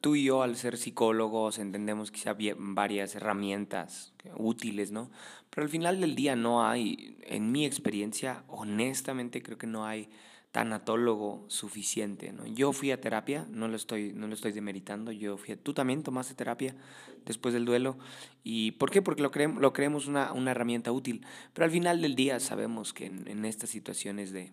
[0.00, 5.10] tú y yo al ser psicólogos entendemos quizá varias herramientas útiles, ¿no?
[5.50, 10.08] Pero al final del día no hay, en mi experiencia, honestamente creo que no hay
[10.54, 12.32] tanatólogo suficiente.
[12.32, 12.46] ¿no?
[12.46, 16.04] Yo fui a terapia, no lo estoy, no lo estoy demeritando, yo fui tú también
[16.04, 16.76] tomaste terapia
[17.26, 17.98] después del duelo.
[18.44, 19.02] ¿Y por qué?
[19.02, 21.26] Porque lo creemos, lo creemos una, una herramienta útil.
[21.52, 24.52] Pero al final del día sabemos que en, estas situaciones de,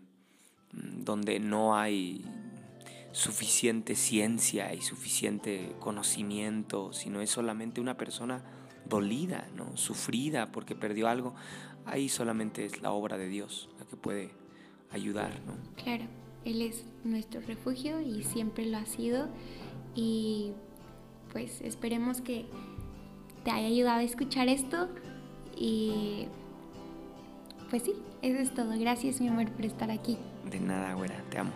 [0.71, 2.25] mm, donde no hay
[3.11, 8.43] suficiente ciencia y suficiente conocimiento, sino es solamente una persona
[8.85, 9.77] dolida, ¿no?
[9.77, 11.35] sufrida porque perdió algo,
[11.85, 14.40] ahí solamente es la obra de Dios la que puede
[14.91, 15.53] ayudar, ¿no?
[15.81, 16.03] Claro,
[16.45, 19.27] Él es nuestro refugio y siempre lo ha sido
[19.95, 20.51] y
[21.31, 22.45] pues esperemos que
[23.43, 24.89] te haya ayudado a escuchar esto
[25.55, 26.27] y
[27.69, 28.77] pues sí, eso es todo.
[28.77, 30.17] Gracias mi amor por estar aquí.
[30.49, 31.51] De nada, güera, te amo.